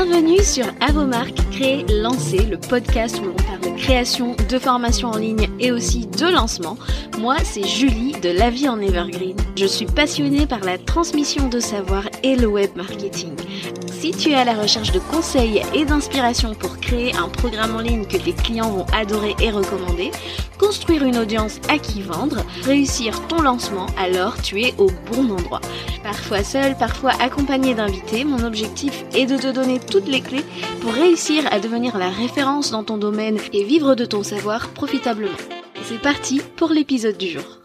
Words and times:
Bienvenue 0.00 0.44
sur 0.44 0.64
À 0.80 0.92
vos 0.92 1.06
marques, 1.06 1.40
créer, 1.50 1.84
lancer, 1.92 2.46
le 2.46 2.56
podcast 2.56 3.18
où 3.20 3.24
l'on 3.24 3.34
parle 3.34 3.62
de 3.62 3.76
création, 3.76 4.36
de 4.48 4.56
formation 4.56 5.08
en 5.08 5.16
ligne 5.18 5.48
et 5.58 5.72
aussi 5.72 6.06
de 6.06 6.26
lancement. 6.26 6.76
Moi, 7.18 7.34
c'est 7.42 7.66
Julie 7.66 8.12
de 8.12 8.28
La 8.28 8.48
Vie 8.48 8.68
en 8.68 8.80
Evergreen. 8.80 9.36
Je 9.56 9.66
suis 9.66 9.86
passionnée 9.86 10.46
par 10.46 10.60
la 10.60 10.78
transmission 10.78 11.48
de 11.48 11.58
savoir 11.58 12.04
et 12.22 12.36
le 12.36 12.46
web 12.46 12.70
marketing. 12.76 13.34
Si 14.00 14.12
tu 14.12 14.30
es 14.30 14.34
à 14.36 14.44
la 14.44 14.54
recherche 14.54 14.92
de 14.92 15.00
conseils 15.00 15.60
et 15.74 15.84
d'inspiration 15.84 16.54
pour 16.54 16.78
créer 16.78 17.16
un 17.16 17.28
programme 17.28 17.74
en 17.74 17.80
ligne 17.80 18.06
que 18.06 18.16
tes 18.16 18.32
clients 18.32 18.70
vont 18.70 18.86
adorer 18.92 19.34
et 19.40 19.50
recommander, 19.50 20.12
construire 20.56 21.02
une 21.02 21.18
audience 21.18 21.58
à 21.68 21.78
qui 21.78 22.02
vendre, 22.02 22.44
réussir 22.62 23.26
ton 23.26 23.42
lancement, 23.42 23.86
alors 23.98 24.40
tu 24.40 24.62
es 24.62 24.72
au 24.78 24.88
bon 25.10 25.32
endroit. 25.32 25.60
Parfois 26.04 26.44
seul, 26.44 26.76
parfois 26.78 27.10
accompagné 27.20 27.74
d'invités, 27.74 28.24
mon 28.24 28.44
objectif 28.44 29.04
est 29.14 29.26
de 29.26 29.36
te 29.36 29.50
donner 29.50 29.80
toutes 29.80 30.06
les 30.06 30.20
clés 30.20 30.44
pour 30.80 30.92
réussir 30.92 31.42
à 31.50 31.58
devenir 31.58 31.98
la 31.98 32.08
référence 32.08 32.70
dans 32.70 32.84
ton 32.84 32.98
domaine 32.98 33.38
et 33.52 33.64
vivre 33.64 33.96
de 33.96 34.04
ton 34.04 34.22
savoir 34.22 34.68
profitablement. 34.68 35.36
C'est 35.82 36.00
parti 36.00 36.40
pour 36.56 36.70
l'épisode 36.70 37.18
du 37.18 37.30
jour. 37.30 37.57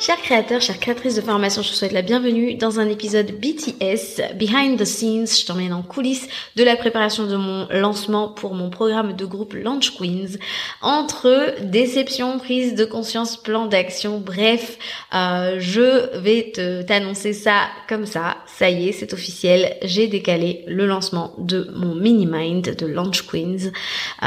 Chers 0.00 0.22
créateurs, 0.22 0.62
chères 0.62 0.80
créatrices 0.80 1.16
de 1.16 1.20
formation, 1.20 1.60
je 1.60 1.68
vous 1.68 1.74
souhaite 1.74 1.92
la 1.92 2.00
bienvenue 2.00 2.54
dans 2.54 2.80
un 2.80 2.88
épisode 2.88 3.32
BTS, 3.32 4.34
Behind 4.34 4.78
the 4.78 4.86
Scenes. 4.86 5.26
Je 5.26 5.44
t'emmène 5.44 5.74
en 5.74 5.82
coulisses 5.82 6.26
de 6.56 6.64
la 6.64 6.74
préparation 6.74 7.26
de 7.26 7.36
mon 7.36 7.68
lancement 7.68 8.28
pour 8.28 8.54
mon 8.54 8.70
programme 8.70 9.12
de 9.12 9.26
groupe 9.26 9.52
Launch 9.52 9.98
Queens. 9.98 10.38
Entre 10.80 11.54
déception, 11.64 12.38
prise 12.38 12.74
de 12.74 12.86
conscience, 12.86 13.36
plan 13.36 13.66
d'action, 13.66 14.20
bref, 14.20 14.78
euh, 15.12 15.56
je 15.58 16.18
vais 16.18 16.50
te 16.54 16.80
t'annoncer 16.80 17.34
ça 17.34 17.66
comme 17.86 18.06
ça. 18.06 18.38
Ça 18.46 18.70
y 18.70 18.88
est, 18.88 18.92
c'est 18.92 19.12
officiel. 19.12 19.76
J'ai 19.82 20.06
décalé 20.06 20.64
le 20.66 20.86
lancement 20.86 21.34
de 21.36 21.70
mon 21.76 21.94
mini 21.94 22.24
mind 22.24 22.74
de 22.74 22.86
Launch 22.86 23.26
Queens. 23.26 23.70
Euh, 24.22 24.26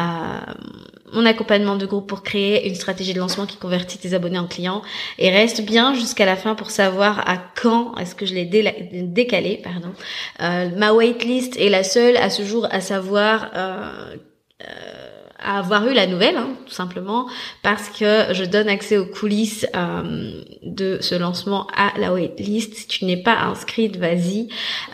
mon 1.13 1.25
accompagnement 1.25 1.75
de 1.75 1.85
groupe 1.85 2.07
pour 2.07 2.23
créer 2.23 2.67
une 2.67 2.75
stratégie 2.75 3.13
de 3.13 3.19
lancement 3.19 3.45
qui 3.45 3.57
convertit 3.57 3.97
tes 3.97 4.13
abonnés 4.13 4.39
en 4.39 4.47
clients 4.47 4.81
et 5.17 5.29
reste 5.29 5.61
bien 5.61 5.93
jusqu'à 5.93 6.25
la 6.25 6.35
fin 6.35 6.55
pour 6.55 6.71
savoir 6.71 7.27
à 7.29 7.37
quand 7.61 7.97
est-ce 7.97 8.15
que 8.15 8.25
je 8.25 8.33
l'ai 8.33 8.45
décalé. 8.45 9.61
Pardon. 9.63 9.93
Euh, 10.41 10.69
ma 10.75 10.93
waitlist 10.93 11.57
est 11.57 11.69
la 11.69 11.83
seule 11.83 12.17
à 12.17 12.29
ce 12.29 12.43
jour 12.43 12.67
à 12.71 12.81
savoir 12.81 13.51
euh, 13.55 14.15
euh 14.61 15.12
à 15.43 15.59
avoir 15.59 15.87
eu 15.87 15.93
la 15.93 16.07
nouvelle, 16.07 16.37
hein, 16.37 16.49
tout 16.65 16.73
simplement, 16.73 17.27
parce 17.61 17.89
que 17.89 18.33
je 18.33 18.43
donne 18.45 18.69
accès 18.69 18.97
aux 18.97 19.05
coulisses 19.05 19.67
euh, 19.75 20.41
de 20.63 20.97
ce 21.01 21.15
lancement 21.15 21.67
à 21.75 21.91
la 21.99 22.13
waitlist. 22.13 22.73
Si 22.75 22.87
tu 22.87 23.05
n'es 23.05 23.17
pas 23.17 23.37
inscrite, 23.37 23.97
vas-y. 23.97 24.47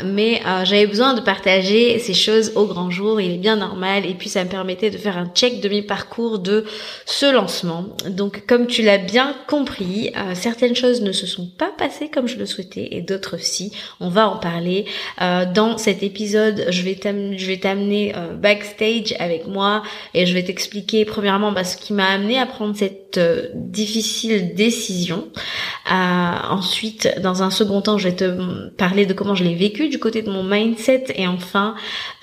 Mais 0.03 0.41
euh, 0.45 0.65
j'avais 0.65 0.87
besoin 0.87 1.13
de 1.13 1.21
partager 1.21 1.99
ces 1.99 2.13
choses 2.13 2.53
au 2.55 2.65
grand 2.65 2.89
jour, 2.89 3.21
il 3.21 3.33
est 3.33 3.37
bien 3.37 3.55
normal, 3.55 4.05
et 4.05 4.13
puis 4.13 4.29
ça 4.29 4.43
me 4.43 4.49
permettait 4.49 4.89
de 4.89 4.97
faire 4.97 5.17
un 5.17 5.27
check 5.27 5.61
de 5.61 5.69
mes 5.69 5.81
parcours 5.81 6.39
de 6.39 6.65
ce 7.05 7.31
lancement. 7.31 7.85
Donc 8.09 8.45
comme 8.47 8.67
tu 8.67 8.81
l'as 8.81 8.97
bien 8.97 9.35
compris, 9.47 10.11
euh, 10.17 10.33
certaines 10.33 10.75
choses 10.75 11.01
ne 11.01 11.11
se 11.11 11.27
sont 11.27 11.47
pas 11.47 11.71
passées 11.77 12.09
comme 12.09 12.27
je 12.27 12.37
le 12.37 12.45
souhaitais, 12.45 12.89
et 12.91 13.01
d'autres 13.01 13.37
si. 13.39 13.71
On 13.99 14.09
va 14.09 14.27
en 14.29 14.37
parler. 14.37 14.85
dans 15.19 15.77
cet 15.77 16.03
épisode, 16.03 16.65
je 16.69 16.81
vais 16.83 16.95
t'amener 16.95 18.13
backstage 18.41 19.13
avec 19.19 19.47
moi, 19.47 19.83
et 20.13 20.25
je 20.25 20.33
vais 20.33 20.38
t'expliquer 20.41 21.05
premièrement 21.05 21.51
bah, 21.51 21.63
ce 21.63 21.77
qui 21.77 21.93
m'a 21.93 22.07
amené 22.07 22.37
à 22.39 22.45
prendre 22.45 22.75
cette 22.75 23.17
euh, 23.17 23.47
difficile 23.53 24.55
décision. 24.55 25.29
Euh, 25.91 25.93
ensuite, 25.93 27.19
dans 27.21 27.43
un 27.43 27.49
second 27.49 27.81
temps, 27.81 27.97
je 27.97 28.09
vais 28.09 28.15
te 28.15 28.69
parler 28.69 29.05
de 29.05 29.13
comment 29.13 29.35
je 29.35 29.43
l'ai 29.43 29.55
vécu 29.55 29.89
du 29.89 29.99
côté 29.99 30.21
de 30.21 30.29
mon 30.29 30.43
mindset. 30.43 31.05
Et 31.15 31.27
enfin, 31.27 31.75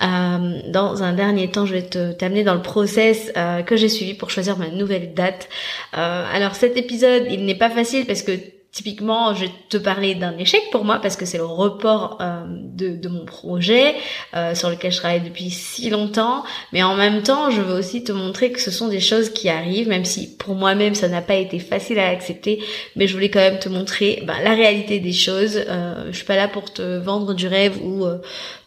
euh, 0.03 0.61
dans 0.69 1.03
un 1.03 1.13
dernier 1.13 1.51
temps, 1.51 1.67
je 1.67 1.75
vais 1.75 1.87
te 1.87 2.13
t'amener 2.13 2.45
dans 2.45 2.55
le 2.55 2.63
process 2.63 3.33
que 3.67 3.77
j'ai 3.77 3.89
suivi 3.89 4.15
pour 4.15 4.31
choisir 4.31 4.59
ma 4.59 4.69
nouvelle 4.69 5.15
date. 5.15 5.49
alors 5.93 6.55
cet 6.55 6.77
épisode, 6.77 7.25
il 7.31 7.45
n'est 7.45 7.55
pas 7.55 7.71
facile 7.71 8.07
parce 8.07 8.23
que 8.23 8.33
Typiquement, 8.77 9.33
je 9.33 9.47
vais 9.47 9.51
te 9.71 9.79
parler 9.79 10.15
d'un 10.15 10.37
échec 10.37 10.61
pour 10.71 10.85
moi 10.85 10.99
parce 11.01 11.17
que 11.17 11.25
c'est 11.25 11.39
le 11.39 11.47
report 11.47 12.19
euh, 12.21 12.43
de, 12.47 12.95
de, 12.95 13.09
mon 13.09 13.25
projet 13.25 13.95
euh, 14.35 14.55
sur 14.55 14.69
lequel 14.69 14.93
je 14.93 14.99
travaille 14.99 15.23
depuis 15.23 15.49
si 15.49 15.89
longtemps. 15.89 16.45
Mais 16.75 16.83
en 16.83 16.95
même 16.95 17.23
temps, 17.23 17.51
je 17.51 17.63
veux 17.63 17.73
aussi 17.75 18.05
te 18.05 18.13
montrer 18.13 18.53
que 18.53 18.61
ce 18.61 18.71
sont 18.71 18.89
des 18.89 19.01
choses 19.01 19.31
qui 19.31 19.49
arrivent, 19.49 19.89
même 19.89 20.05
si 20.05 20.37
pour 20.37 20.55
moi-même 20.55 20.95
ça 20.95 21.09
n'a 21.09 21.23
pas 21.23 21.37
été 21.37 21.59
facile 21.59 21.99
à 21.99 22.09
accepter. 22.09 22.63
Mais 22.97 23.07
je 23.07 23.15
voulais 23.15 23.31
quand 23.31 23.41
même 23.41 23.59
te 23.59 23.71
montrer 23.71 24.23
ben, 24.27 24.37
la 24.45 24.53
réalité 24.53 25.01
des 25.01 25.15
choses. 25.15 25.57
Euh, 25.57 26.09
je 26.11 26.17
suis 26.17 26.27
pas 26.27 26.37
là 26.37 26.47
pour 26.47 26.71
te 26.71 26.99
vendre 26.99 27.33
du 27.33 27.47
rêve 27.47 27.79
ou 27.83 28.05
euh, 28.05 28.19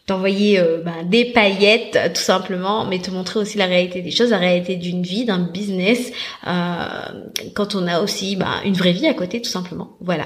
t'envoyer 0.10 0.60
euh, 0.60 0.82
bah, 0.84 1.04
des 1.06 1.26
paillettes 1.26 2.14
tout 2.16 2.22
simplement, 2.22 2.84
mais 2.84 2.98
te 2.98 3.12
montrer 3.12 3.40
aussi 3.40 3.60
la 3.60 3.68
réalité 3.68 4.02
des 4.02 4.10
choses, 4.10 4.32
la 4.32 4.40
réalité 4.40 4.76
d'une 4.76 5.04
vie, 5.04 5.24
d'un 5.24 5.38
business, 5.38 6.12
euh, 6.48 6.86
quand 7.54 7.76
on 7.76 7.86
a 7.86 8.02
aussi 8.02 8.36
bah, 8.36 8.56
une 8.66 8.74
vraie 8.74 8.92
vie 8.92 9.06
à 9.06 9.14
côté 9.14 9.40
tout 9.40 9.52
simplement. 9.52 9.98
Voilà. 10.02 10.26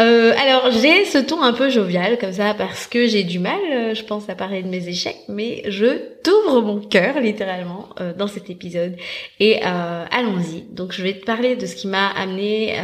Euh, 0.00 0.32
alors 0.42 0.70
j'ai 0.70 1.04
ce 1.04 1.18
ton 1.18 1.42
un 1.42 1.52
peu 1.52 1.68
jovial 1.68 2.16
comme 2.18 2.32
ça 2.32 2.54
parce 2.54 2.86
que 2.86 3.06
j'ai 3.06 3.22
du 3.22 3.38
mal, 3.38 3.60
euh, 3.70 3.94
je 3.94 4.02
pense, 4.02 4.30
à 4.30 4.34
parler 4.34 4.62
de 4.62 4.68
mes 4.68 4.88
échecs, 4.88 5.20
mais 5.28 5.62
je 5.68 5.98
t'ouvre 6.24 6.62
mon 6.62 6.80
cœur 6.80 7.20
littéralement 7.20 7.90
dans 8.16 8.28
cet 8.28 8.48
épisode 8.48 8.96
et 9.40 9.60
allons-y. 9.60 10.62
Donc 10.70 10.92
je 10.92 11.02
vais 11.02 11.12
te 11.12 11.26
parler 11.26 11.56
de 11.56 11.66
ce 11.66 11.76
qui 11.76 11.86
m'a 11.86 12.08
amené 12.08 12.76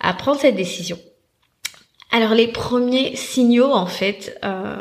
à 0.00 0.12
prendre 0.12 0.38
cette 0.38 0.56
décision. 0.56 0.98
Alors 2.10 2.34
les 2.34 2.48
premiers 2.48 3.16
signaux 3.16 3.72
en 3.72 3.86
fait 3.86 4.38
euh, 4.44 4.76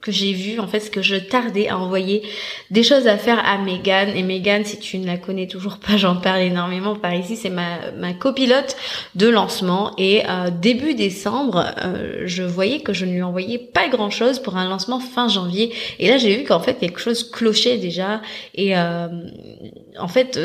que 0.00 0.12
j'ai 0.12 0.32
vus 0.32 0.60
en 0.60 0.66
fait 0.66 0.80
c'est 0.80 0.90
que 0.90 1.02
je 1.02 1.16
tardais 1.16 1.68
à 1.68 1.78
envoyer 1.78 2.22
des 2.70 2.82
choses 2.82 3.06
à 3.06 3.16
faire 3.16 3.44
à 3.44 3.58
Megan. 3.58 4.10
Et 4.16 4.22
Megan 4.22 4.64
si 4.64 4.78
tu 4.78 4.98
ne 4.98 5.06
la 5.06 5.16
connais 5.16 5.46
toujours 5.46 5.78
pas 5.78 5.96
j'en 5.96 6.16
parle 6.16 6.40
énormément 6.40 6.94
par 6.96 7.14
ici 7.14 7.36
c'est 7.36 7.50
ma, 7.50 7.90
ma 7.96 8.12
copilote 8.12 8.76
de 9.14 9.28
lancement. 9.28 9.92
Et 9.98 10.22
euh, 10.28 10.50
début 10.50 10.94
décembre 10.94 11.64
euh, 11.84 12.22
je 12.24 12.42
voyais 12.42 12.80
que 12.80 12.92
je 12.92 13.04
ne 13.04 13.12
lui 13.12 13.22
envoyais 13.22 13.58
pas 13.58 13.88
grand 13.88 14.10
chose 14.10 14.38
pour 14.38 14.56
un 14.56 14.68
lancement 14.68 15.00
fin 15.00 15.28
janvier. 15.28 15.72
Et 15.98 16.08
là 16.08 16.18
j'ai 16.18 16.36
vu 16.36 16.44
qu'en 16.44 16.60
fait 16.60 16.74
quelque 16.74 17.00
chose 17.00 17.28
clochait 17.30 17.78
déjà. 17.78 18.20
Et 18.54 18.74
en 18.76 20.08
fait 20.08 20.38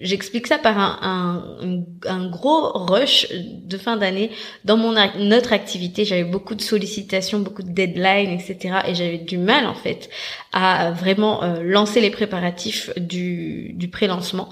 j'explique 0.00 0.46
ça 0.46 0.58
par 0.58 0.78
un, 0.78 1.56
un, 1.62 1.82
un, 2.08 2.28
gros 2.28 2.70
rush 2.72 3.28
de 3.30 3.78
fin 3.78 3.96
d'année 3.96 4.30
dans 4.64 4.76
mon 4.76 4.94
notre 5.18 5.52
activité. 5.52 6.04
J'avais 6.04 6.24
beaucoup 6.24 6.54
de 6.54 6.60
sollicitations, 6.60 7.40
beaucoup 7.40 7.62
de 7.62 7.70
deadlines, 7.70 8.30
etc. 8.30 8.78
Et 8.90 8.94
j'avais 8.94 9.18
du 9.18 9.38
mal 9.38 9.66
en 9.66 9.74
fait 9.74 10.10
à 10.52 10.90
vraiment 10.90 11.42
euh, 11.42 11.62
lancer 11.62 12.00
les 12.00 12.10
préparatifs 12.10 12.90
du, 12.96 13.72
du 13.74 13.88
pré-lancement. 13.88 14.48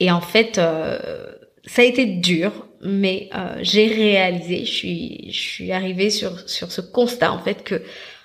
Et 0.00 0.10
en 0.10 0.20
fait, 0.20 0.58
euh, 0.58 1.26
ça 1.64 1.82
a 1.82 1.84
été 1.84 2.06
dur, 2.06 2.52
mais 2.82 3.28
euh, 3.34 3.58
j'ai 3.60 3.86
réalisé, 3.86 4.64
je 4.64 5.38
suis, 5.38 5.72
arrivée 5.72 6.10
sur 6.10 6.48
sur 6.48 6.72
ce 6.72 6.80
constat 6.80 7.32
en 7.32 7.38
fait 7.38 7.62
que 7.62 7.82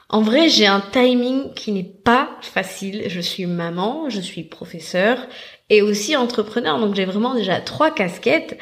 en 0.09 0.21
vrai, 0.21 0.47
j'ai 0.47 0.67
un 0.67 0.79
timing 0.79 1.53
qui 1.53 1.73
n'est 1.73 1.83
pas 1.83 2.29
facile. 2.41 3.03
Je 3.07 3.19
suis 3.19 3.45
maman, 3.45 4.09
je 4.09 4.21
suis 4.21 4.43
professeur 4.43 5.17
et 5.69 5.81
aussi 5.81 6.15
entrepreneur. 6.15 6.79
Donc 6.79 6.95
j'ai 6.95 7.03
vraiment 7.03 7.35
déjà 7.35 7.59
trois 7.59 7.91
casquettes 7.93 8.57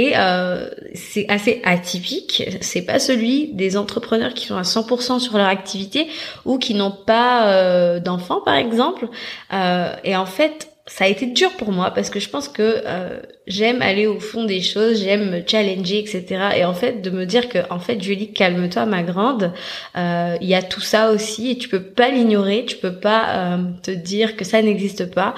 et 0.00 0.12
euh, 0.16 0.70
c'est 0.94 1.28
assez 1.28 1.60
atypique. 1.62 2.42
C'est 2.62 2.80
pas 2.80 2.98
celui 2.98 3.48
des 3.52 3.76
entrepreneurs 3.76 4.32
qui 4.32 4.46
sont 4.46 4.56
à 4.56 4.62
100% 4.62 5.18
sur 5.18 5.36
leur 5.36 5.46
activité 5.46 6.08
ou 6.46 6.56
qui 6.56 6.72
n'ont 6.72 6.90
pas 6.90 7.48
euh, 7.48 8.00
d'enfants 8.00 8.40
par 8.40 8.54
exemple. 8.54 9.08
Euh, 9.52 9.94
et 10.02 10.16
en 10.16 10.24
fait, 10.24 10.69
ça 10.90 11.04
a 11.04 11.08
été 11.08 11.26
dur 11.26 11.52
pour 11.56 11.70
moi 11.70 11.92
parce 11.92 12.10
que 12.10 12.18
je 12.18 12.28
pense 12.28 12.48
que 12.48 12.82
euh, 12.84 13.20
j'aime 13.46 13.80
aller 13.80 14.08
au 14.08 14.18
fond 14.18 14.44
des 14.44 14.60
choses, 14.60 15.00
j'aime 15.00 15.30
me 15.30 15.40
challenger, 15.46 16.00
etc. 16.00 16.48
Et 16.56 16.64
en 16.64 16.74
fait, 16.74 17.00
de 17.00 17.10
me 17.10 17.26
dire 17.26 17.48
que, 17.48 17.58
en 17.70 17.78
fait, 17.78 18.02
Julie, 18.02 18.32
calme-toi, 18.32 18.86
ma 18.86 19.04
grande. 19.04 19.52
Euh, 19.96 20.36
il 20.40 20.48
y 20.48 20.54
a 20.54 20.62
tout 20.62 20.80
ça 20.80 21.12
aussi 21.12 21.52
et 21.52 21.58
tu 21.58 21.68
peux 21.68 21.82
pas 21.82 22.10
l'ignorer, 22.10 22.64
tu 22.66 22.76
peux 22.76 22.96
pas 22.96 23.54
euh, 23.54 23.58
te 23.84 23.92
dire 23.92 24.36
que 24.36 24.44
ça 24.44 24.60
n'existe 24.62 25.14
pas. 25.14 25.34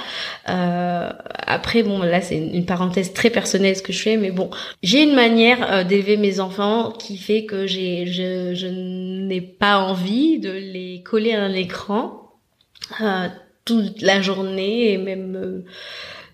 après, 0.47 1.83
bon, 1.83 1.99
là, 1.99 2.23
c'est 2.23 2.39
une, 2.39 2.65
parenthèse 2.65 3.13
très 3.13 3.29
personnelle 3.29 3.77
ce 3.77 3.83
que 3.83 3.93
je 3.93 4.01
fais, 4.01 4.17
mais 4.17 4.31
bon, 4.31 4.49
j'ai 4.83 5.03
une 5.03 5.15
manière 5.15 5.85
d'élever 5.85 6.17
mes 6.17 6.41
enfants 6.41 6.93
qui 6.93 7.19
fait 7.19 7.45
que 7.45 7.67
j'ai, 7.67 8.07
je, 8.07 8.55
je 8.55 8.67
n'ai 8.67 9.43
pas 9.43 9.79
envie 9.81 10.39
de 10.39 10.51
les 10.51 11.03
coller 11.05 11.35
à 11.35 11.43
un 11.43 11.53
écran 11.53 12.21
toute 13.65 14.03
la 14.03 14.21
journée 14.21 14.93
et 14.93 14.99
même 14.99 15.37
euh, 15.37 15.65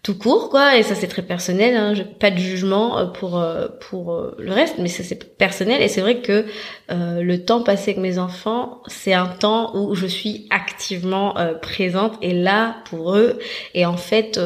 tout 0.02 0.16
court 0.16 0.48
quoi. 0.48 0.76
Et 0.76 0.82
ça 0.82 0.94
c'est 0.94 1.08
très 1.08 1.22
personnel 1.22 1.76
hein. 1.76 1.92
pas 2.18 2.30
de 2.30 2.38
jugement 2.38 2.98
euh, 2.98 3.06
pour 3.06 3.38
euh, 3.38 3.68
pour 3.80 4.32
le 4.38 4.52
reste 4.52 4.76
mais 4.78 4.88
ça 4.88 5.02
c'est 5.02 5.36
personnel. 5.36 5.82
Et 5.82 5.88
c'est 5.88 6.00
vrai 6.00 6.20
que 6.20 6.46
le 6.90 7.36
temps 7.36 7.62
passé 7.62 7.92
avec 7.92 8.02
mes 8.02 8.18
enfants 8.18 8.82
c'est 8.86 9.12
un 9.12 9.26
temps 9.26 9.76
où 9.76 9.94
je 9.94 10.06
suis 10.06 10.46
activement 10.50 11.34
présente 11.60 12.14
et 12.22 12.32
là 12.32 12.76
pour 12.86 13.14
eux. 13.14 13.38
Et 13.74 13.84
en 13.84 13.96
fait 13.96 14.40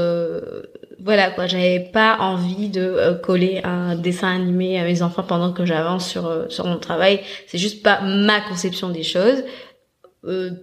voilà 0.99 1.31
quoi. 1.31 1.47
J'avais 1.47 1.81
pas 1.93 2.17
envie 2.19 2.69
de 2.69 3.21
coller 3.23 3.61
un 3.65 3.95
dessin 3.97 4.35
animé 4.35 4.79
à 4.81 4.85
mes 4.85 5.03
enfants 5.03 5.25
pendant 5.25 5.53
que 5.53 5.65
j'avance 5.65 6.09
sur 6.09 6.47
sur 6.49 6.67
mon 6.67 6.79
travail. 6.79 7.21
C'est 7.47 7.59
juste 7.59 7.83
pas 7.83 8.01
ma 8.01 8.41
conception 8.41 8.89
des 8.89 9.05
choses 9.05 9.45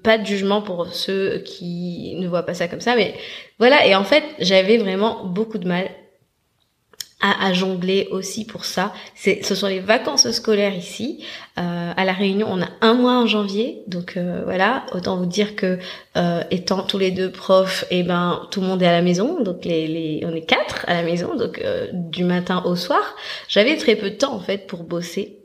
pas 0.04 0.18
de 0.18 0.26
jugement 0.26 0.62
pour 0.62 0.88
ceux 0.94 1.40
qui 1.40 2.16
ne 2.18 2.28
voient 2.28 2.44
pas 2.44 2.54
ça 2.54 2.68
comme 2.68 2.82
ça, 2.82 2.96
mais 2.96 3.16
voilà. 3.60 3.86
Et 3.86 3.96
en 3.96 4.04
fait, 4.04 4.24
j'avais 4.40 4.78
vraiment 4.78 5.26
beaucoup 5.26 5.58
de 5.58 5.68
mal 5.68 5.90
à, 7.22 7.52
jongler 7.54 8.08
aussi 8.12 8.46
pour 8.46 8.66
ça. 8.66 8.94
Ce 9.16 9.56
sont 9.56 9.68
les 9.68 9.80
vacances 9.80 10.30
scolaires 10.32 10.74
ici. 10.74 11.24
Euh, 11.58 11.92
à 11.96 12.06
la 12.06 12.14
Réunion, 12.14 12.48
on 12.50 12.62
a 12.62 12.70
un 12.82 12.94
mois 12.94 13.20
en 13.20 13.28
janvier, 13.28 13.84
donc 13.88 14.16
euh, 14.16 14.42
voilà. 14.46 14.86
Autant 14.94 15.18
vous 15.18 15.26
dire 15.26 15.56
que 15.56 15.80
euh, 16.16 16.44
étant 16.50 16.82
tous 16.82 16.98
les 16.98 17.12
deux 17.12 17.32
profs, 17.32 17.84
et 17.92 18.00
eh 18.00 18.04
ben 18.04 18.48
tout 18.52 18.62
le 18.62 18.68
monde 18.68 18.82
est 18.82 18.88
à 18.88 18.94
la 18.94 19.02
maison, 19.02 19.42
donc 19.42 19.66
les, 19.66 19.88
les 19.88 20.24
on 20.26 20.34
est 20.34 20.46
quatre 20.46 20.86
à 20.88 20.94
la 20.94 21.04
maison, 21.04 21.36
donc 21.36 21.60
euh, 21.60 21.88
du 21.94 22.24
matin 22.24 22.64
au 22.66 22.76
soir. 22.76 23.16
J'avais 23.50 23.76
très 23.76 23.96
peu 23.96 24.12
de 24.12 24.16
temps 24.16 24.34
en 24.34 24.40
fait 24.40 24.66
pour 24.68 24.84
bosser. 24.84 25.40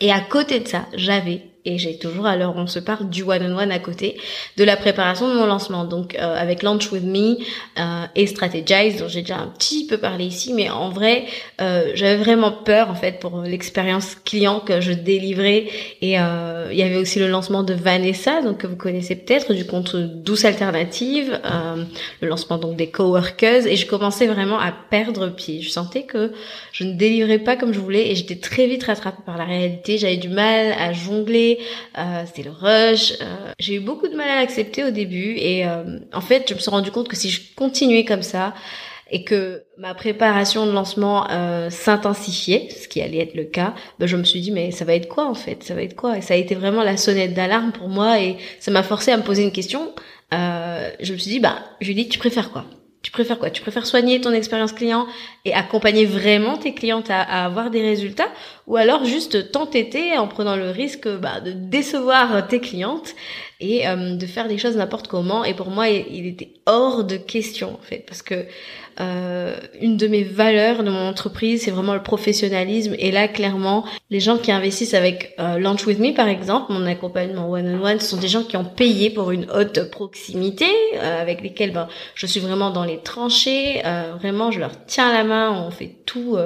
Et 0.00 0.12
à 0.12 0.20
côté 0.20 0.60
de 0.60 0.68
ça, 0.68 0.86
j'avais 0.94 1.49
et 1.64 1.78
j'ai 1.78 1.98
toujours 1.98 2.26
alors 2.26 2.54
on 2.56 2.66
se 2.66 2.78
parle 2.78 3.08
du 3.10 3.22
one 3.22 3.42
on 3.42 3.58
one 3.58 3.72
à 3.72 3.78
côté 3.78 4.18
de 4.56 4.64
la 4.64 4.76
préparation 4.76 5.28
de 5.28 5.34
mon 5.34 5.46
lancement. 5.46 5.84
Donc 5.84 6.14
euh, 6.14 6.34
avec 6.36 6.62
Launch 6.62 6.90
with 6.90 7.04
Me 7.04 7.36
euh, 7.78 8.06
et 8.14 8.26
Strategize 8.26 8.98
dont 8.98 9.08
j'ai 9.08 9.22
déjà 9.22 9.38
un 9.38 9.48
petit 9.48 9.86
peu 9.86 9.98
parlé 9.98 10.24
ici 10.24 10.52
mais 10.54 10.70
en 10.70 10.90
vrai 10.90 11.24
euh, 11.60 11.92
j'avais 11.94 12.16
vraiment 12.16 12.52
peur 12.52 12.90
en 12.90 12.94
fait 12.94 13.20
pour 13.20 13.42
l'expérience 13.42 14.14
client 14.24 14.60
que 14.60 14.80
je 14.80 14.92
délivrais. 14.92 15.66
Et 16.00 16.16
il 16.70 16.78
y 16.78 16.82
avait 16.82 16.96
aussi 16.96 17.18
le 17.18 17.28
lancement 17.28 17.62
de 17.62 17.74
Vanessa 17.74 18.42
donc 18.42 18.58
que 18.58 18.66
vous 18.66 18.76
connaissez 18.76 19.16
peut-être 19.16 19.52
du 19.52 19.64
compte 19.64 19.96
Douce 19.96 20.44
Alternative 20.44 21.40
euh, 21.44 21.84
le 22.20 22.28
lancement 22.28 22.58
donc 22.58 22.76
des 22.76 22.90
coworkers. 22.90 23.66
Et 23.66 23.76
je 23.76 23.86
commençais 23.86 24.26
vraiment 24.26 24.58
à 24.58 24.72
perdre 24.72 25.28
pied. 25.28 25.62
Je 25.62 25.70
sentais 25.70 26.04
que 26.04 26.32
je 26.72 26.84
ne 26.84 26.94
délivrais 26.94 27.38
pas 27.38 27.56
comme 27.56 27.72
je 27.72 27.80
voulais 27.80 28.10
et 28.10 28.14
j'étais 28.14 28.36
très 28.36 28.66
vite 28.66 28.84
rattrapée 28.84 29.22
par 29.24 29.36
la 29.36 29.44
réalité. 29.44 29.98
J'avais 29.98 30.16
du 30.16 30.28
mal 30.28 30.72
à 30.78 30.92
jongler 30.92 31.58
euh, 31.98 32.24
c'était 32.26 32.48
le 32.48 32.54
rush. 32.54 33.12
Euh, 33.20 33.52
j'ai 33.58 33.74
eu 33.74 33.80
beaucoup 33.80 34.08
de 34.08 34.16
mal 34.16 34.28
à 34.28 34.40
l'accepter 34.40 34.84
au 34.84 34.90
début. 34.90 35.36
Et 35.36 35.64
en 36.12 36.20
fait, 36.20 36.46
je 36.48 36.54
me 36.54 36.58
suis 36.58 36.70
rendu 36.70 36.90
compte 36.90 37.08
que 37.08 37.16
si 37.16 37.30
je 37.30 37.40
continuais 37.56 38.04
comme 38.04 38.22
ça 38.22 38.54
et 39.10 39.24
que 39.24 39.64
ma 39.76 39.94
préparation 39.94 40.66
de 40.66 40.72
lancement 40.72 41.26
s'intensifiait, 41.70 42.68
ce 42.70 42.88
qui 42.88 43.00
allait 43.00 43.18
être 43.18 43.34
le 43.34 43.44
cas, 43.44 43.74
ben 43.98 44.06
je 44.06 44.16
me 44.16 44.24
suis 44.24 44.40
dit 44.40 44.50
mais 44.50 44.70
ça 44.70 44.84
va 44.84 44.94
être 44.94 45.08
quoi 45.08 45.26
en 45.26 45.34
fait? 45.34 45.62
Ça 45.62 45.74
va 45.74 45.82
être 45.82 45.96
quoi? 45.96 46.18
Et 46.18 46.22
ça 46.22 46.34
a 46.34 46.36
été 46.36 46.54
vraiment 46.54 46.82
la 46.82 46.96
sonnette 46.96 47.34
d'alarme 47.34 47.72
pour 47.72 47.88
moi 47.88 48.20
et 48.20 48.36
ça 48.58 48.70
m'a 48.70 48.82
forcé 48.82 49.10
à 49.10 49.16
me 49.16 49.22
poser 49.22 49.42
une 49.42 49.52
question. 49.52 49.92
je 50.32 51.12
me 51.12 51.18
suis 51.18 51.30
dit 51.30 51.40
bah 51.40 51.56
Julie, 51.80 52.08
tu 52.08 52.18
préfères 52.18 52.50
quoi? 52.50 52.64
Tu 53.02 53.10
préfères 53.10 53.38
quoi? 53.38 53.48
Tu 53.48 53.62
préfères 53.62 53.86
soigner 53.86 54.20
ton 54.20 54.32
expérience 54.32 54.72
client 54.72 55.06
et 55.46 55.54
accompagner 55.54 56.04
vraiment 56.04 56.58
tes 56.58 56.74
clientes 56.74 57.08
à, 57.08 57.46
avoir 57.46 57.70
des 57.70 57.80
résultats? 57.80 58.28
Ou 58.66 58.76
alors 58.76 59.06
juste 59.06 59.52
t'entêter 59.52 60.18
en 60.18 60.28
prenant 60.28 60.54
le 60.54 60.70
risque 60.70 61.08
bah, 61.08 61.40
de 61.40 61.52
décevoir 61.52 62.46
tes 62.46 62.60
clientes 62.60 63.14
et 63.60 63.86
euh, 63.86 64.16
de 64.16 64.26
faire 64.26 64.48
des 64.48 64.58
choses 64.58 64.76
n'importe 64.76 65.08
comment 65.08 65.44
et 65.44 65.54
pour 65.54 65.70
moi 65.70 65.88
il, 65.88 66.26
était 66.26 66.54
hors 66.66 67.04
de 67.04 67.16
question 67.16 67.74
en 67.74 67.82
fait 67.82 68.04
parce 68.06 68.22
que 68.22 68.46
euh, 69.00 69.56
une 69.80 69.96
de 69.96 70.06
mes 70.08 70.22
valeurs 70.22 70.82
de 70.82 70.90
mon 70.90 71.08
entreprise, 71.08 71.62
c'est 71.62 71.70
vraiment 71.70 71.94
le 71.94 72.02
professionnalisme. 72.02 72.94
Et 72.98 73.10
là, 73.10 73.28
clairement, 73.28 73.84
les 74.10 74.20
gens 74.20 74.36
qui 74.36 74.52
investissent 74.52 74.92
avec 74.92 75.34
euh, 75.40 75.58
Launch 75.58 75.86
With 75.86 75.98
Me, 75.98 76.12
par 76.12 76.28
exemple, 76.28 76.72
mon 76.72 76.84
accompagnement 76.86 77.50
one-on-one, 77.50 77.98
ce 77.98 78.06
sont 78.06 78.18
des 78.18 78.28
gens 78.28 78.42
qui 78.42 78.58
ont 78.58 78.64
payé 78.64 79.08
pour 79.08 79.30
une 79.30 79.46
haute 79.50 79.90
proximité, 79.90 80.66
euh, 80.96 81.22
avec 81.22 81.40
lesquels 81.40 81.72
ben, 81.72 81.88
je 82.14 82.26
suis 82.26 82.40
vraiment 82.40 82.70
dans 82.70 82.84
les 82.84 82.98
tranchées. 82.98 83.80
Euh, 83.86 84.12
vraiment, 84.18 84.50
je 84.50 84.60
leur 84.60 84.84
tiens 84.86 85.12
la 85.12 85.24
main, 85.24 85.64
on 85.66 85.70
fait 85.70 85.94
tout 86.04 86.36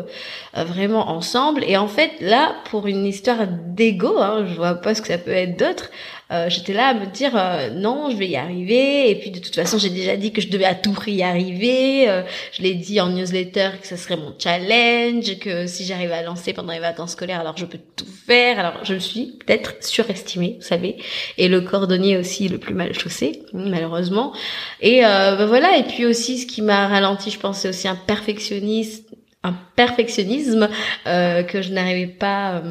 vraiment 0.54 1.08
ensemble. 1.08 1.64
Et 1.66 1.76
en 1.76 1.88
fait, 1.88 2.12
là, 2.20 2.54
pour 2.70 2.86
une 2.86 3.06
histoire 3.06 3.46
d'ego, 3.48 4.18
hein, 4.18 4.44
je 4.46 4.54
vois 4.54 4.74
pas 4.74 4.94
ce 4.94 5.02
que 5.02 5.08
ça 5.08 5.18
peut 5.18 5.32
être 5.32 5.58
d'autre. 5.58 5.90
Euh, 6.30 6.48
j'étais 6.48 6.72
là 6.72 6.88
à 6.88 6.94
me 6.94 7.06
dire 7.06 7.32
euh, 7.36 7.70
non, 7.70 8.10
je 8.10 8.16
vais 8.16 8.28
y 8.28 8.36
arriver. 8.36 9.10
Et 9.10 9.16
puis 9.16 9.30
de 9.30 9.38
toute 9.38 9.54
façon, 9.54 9.78
j'ai 9.78 9.90
déjà 9.90 10.16
dit 10.16 10.32
que 10.32 10.40
je 10.40 10.48
devais 10.48 10.64
à 10.64 10.74
tout 10.74 10.92
prix 10.92 11.12
y 11.12 11.22
arriver. 11.22 12.08
Euh, 12.08 12.22
je 12.52 12.62
l'ai 12.62 12.74
dit 12.74 13.00
en 13.00 13.10
newsletter 13.10 13.70
que 13.80 13.86
ce 13.86 13.96
serait 13.96 14.16
mon 14.16 14.34
challenge, 14.38 15.38
que 15.38 15.66
si 15.66 15.84
j'arrivais 15.84 16.14
à 16.14 16.22
lancer 16.22 16.52
pendant 16.52 16.72
les 16.72 16.78
vacances 16.78 17.12
scolaires, 17.12 17.40
alors 17.40 17.56
je 17.56 17.66
peux 17.66 17.78
tout 17.96 18.06
faire. 18.26 18.58
Alors 18.58 18.84
je 18.84 18.94
me 18.94 18.98
suis 18.98 19.38
peut-être 19.44 19.84
surestimée, 19.84 20.56
vous 20.60 20.66
savez. 20.66 20.96
Et 21.36 21.48
le 21.48 21.60
cordonnier 21.60 22.16
aussi 22.16 22.48
le 22.48 22.58
plus 22.58 22.74
mal 22.74 22.94
chaussé, 22.98 23.42
malheureusement. 23.52 24.32
Et 24.80 25.02
ben 25.02 25.46
voilà. 25.46 25.76
Et 25.76 25.82
puis 25.82 26.06
aussi, 26.06 26.38
ce 26.38 26.46
qui 26.46 26.62
m'a 26.62 26.88
ralenti, 26.88 27.30
je 27.30 27.38
pense, 27.38 27.58
c'est 27.58 27.68
aussi 27.68 27.88
un 27.88 27.96
perfectionniste 27.96 29.10
un 29.46 29.54
perfectionnisme 29.76 30.70
que 31.04 31.60
je 31.60 31.70
n'arrivais 31.70 32.06
pas 32.06 32.62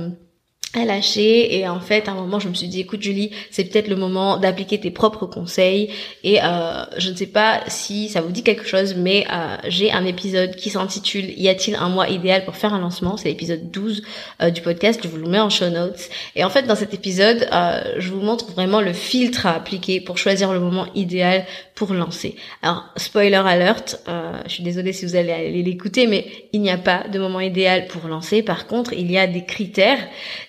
à 0.73 0.85
lâcher. 0.85 1.57
Et 1.57 1.67
en 1.67 1.79
fait 1.79 2.07
à 2.07 2.11
un 2.11 2.15
moment 2.15 2.39
je 2.39 2.49
me 2.49 2.53
suis 2.53 2.67
dit 2.67 2.79
écoute 2.79 3.01
Julie 3.01 3.31
c'est 3.51 3.65
peut-être 3.65 3.87
le 3.87 3.95
moment 3.95 4.37
d'appliquer 4.37 4.79
tes 4.79 4.91
propres 4.91 5.25
conseils. 5.25 5.89
Et 6.23 6.39
euh, 6.43 6.83
je 6.97 7.09
ne 7.09 7.15
sais 7.15 7.27
pas 7.27 7.61
si 7.67 8.09
ça 8.09 8.21
vous 8.21 8.31
dit 8.31 8.43
quelque 8.43 8.65
chose 8.65 8.95
mais 8.95 9.25
euh, 9.31 9.57
j'ai 9.67 9.91
un 9.91 10.05
épisode 10.05 10.55
qui 10.55 10.69
s'intitule 10.69 11.31
y 11.37 11.49
a-t-il 11.49 11.75
un 11.75 11.89
mois 11.89 12.09
idéal 12.09 12.45
pour 12.45 12.55
faire 12.55 12.73
un 12.73 12.79
lancement? 12.79 13.17
C'est 13.17 13.29
l'épisode 13.29 13.71
12 13.71 14.03
euh, 14.41 14.49
du 14.49 14.61
podcast. 14.61 14.99
Je 15.03 15.07
vous 15.07 15.17
le 15.17 15.27
mets 15.27 15.39
en 15.39 15.49
show 15.49 15.69
notes. 15.69 16.09
Et 16.35 16.43
en 16.43 16.49
fait 16.49 16.63
dans 16.63 16.75
cet 16.75 16.93
épisode 16.93 17.47
euh, 17.51 17.95
je 17.97 18.09
vous 18.09 18.21
montre 18.21 18.51
vraiment 18.51 18.81
le 18.81 18.93
filtre 18.93 19.45
à 19.45 19.55
appliquer 19.55 20.01
pour 20.01 20.17
choisir 20.17 20.53
le 20.53 20.59
moment 20.59 20.87
idéal 20.95 21.45
pour 21.75 21.93
lancer. 21.93 22.35
Alors 22.61 22.85
spoiler 22.97 23.35
alert 23.35 24.01
euh, 24.07 24.31
je 24.45 24.53
suis 24.53 24.63
désolée 24.63 24.93
si 24.93 25.05
vous 25.05 25.15
allez 25.15 25.31
aller 25.31 25.63
l'écouter 25.63 26.07
mais 26.07 26.25
il 26.51 26.61
n'y 26.61 26.71
a 26.71 26.77
pas 26.77 27.07
de 27.07 27.19
moment 27.19 27.39
idéal 27.39 27.87
pour 27.87 28.07
lancer. 28.07 28.41
Par 28.41 28.65
contre 28.67 28.93
il 28.93 29.11
y 29.11 29.17
a 29.17 29.27
des 29.27 29.45
critères. 29.45 29.99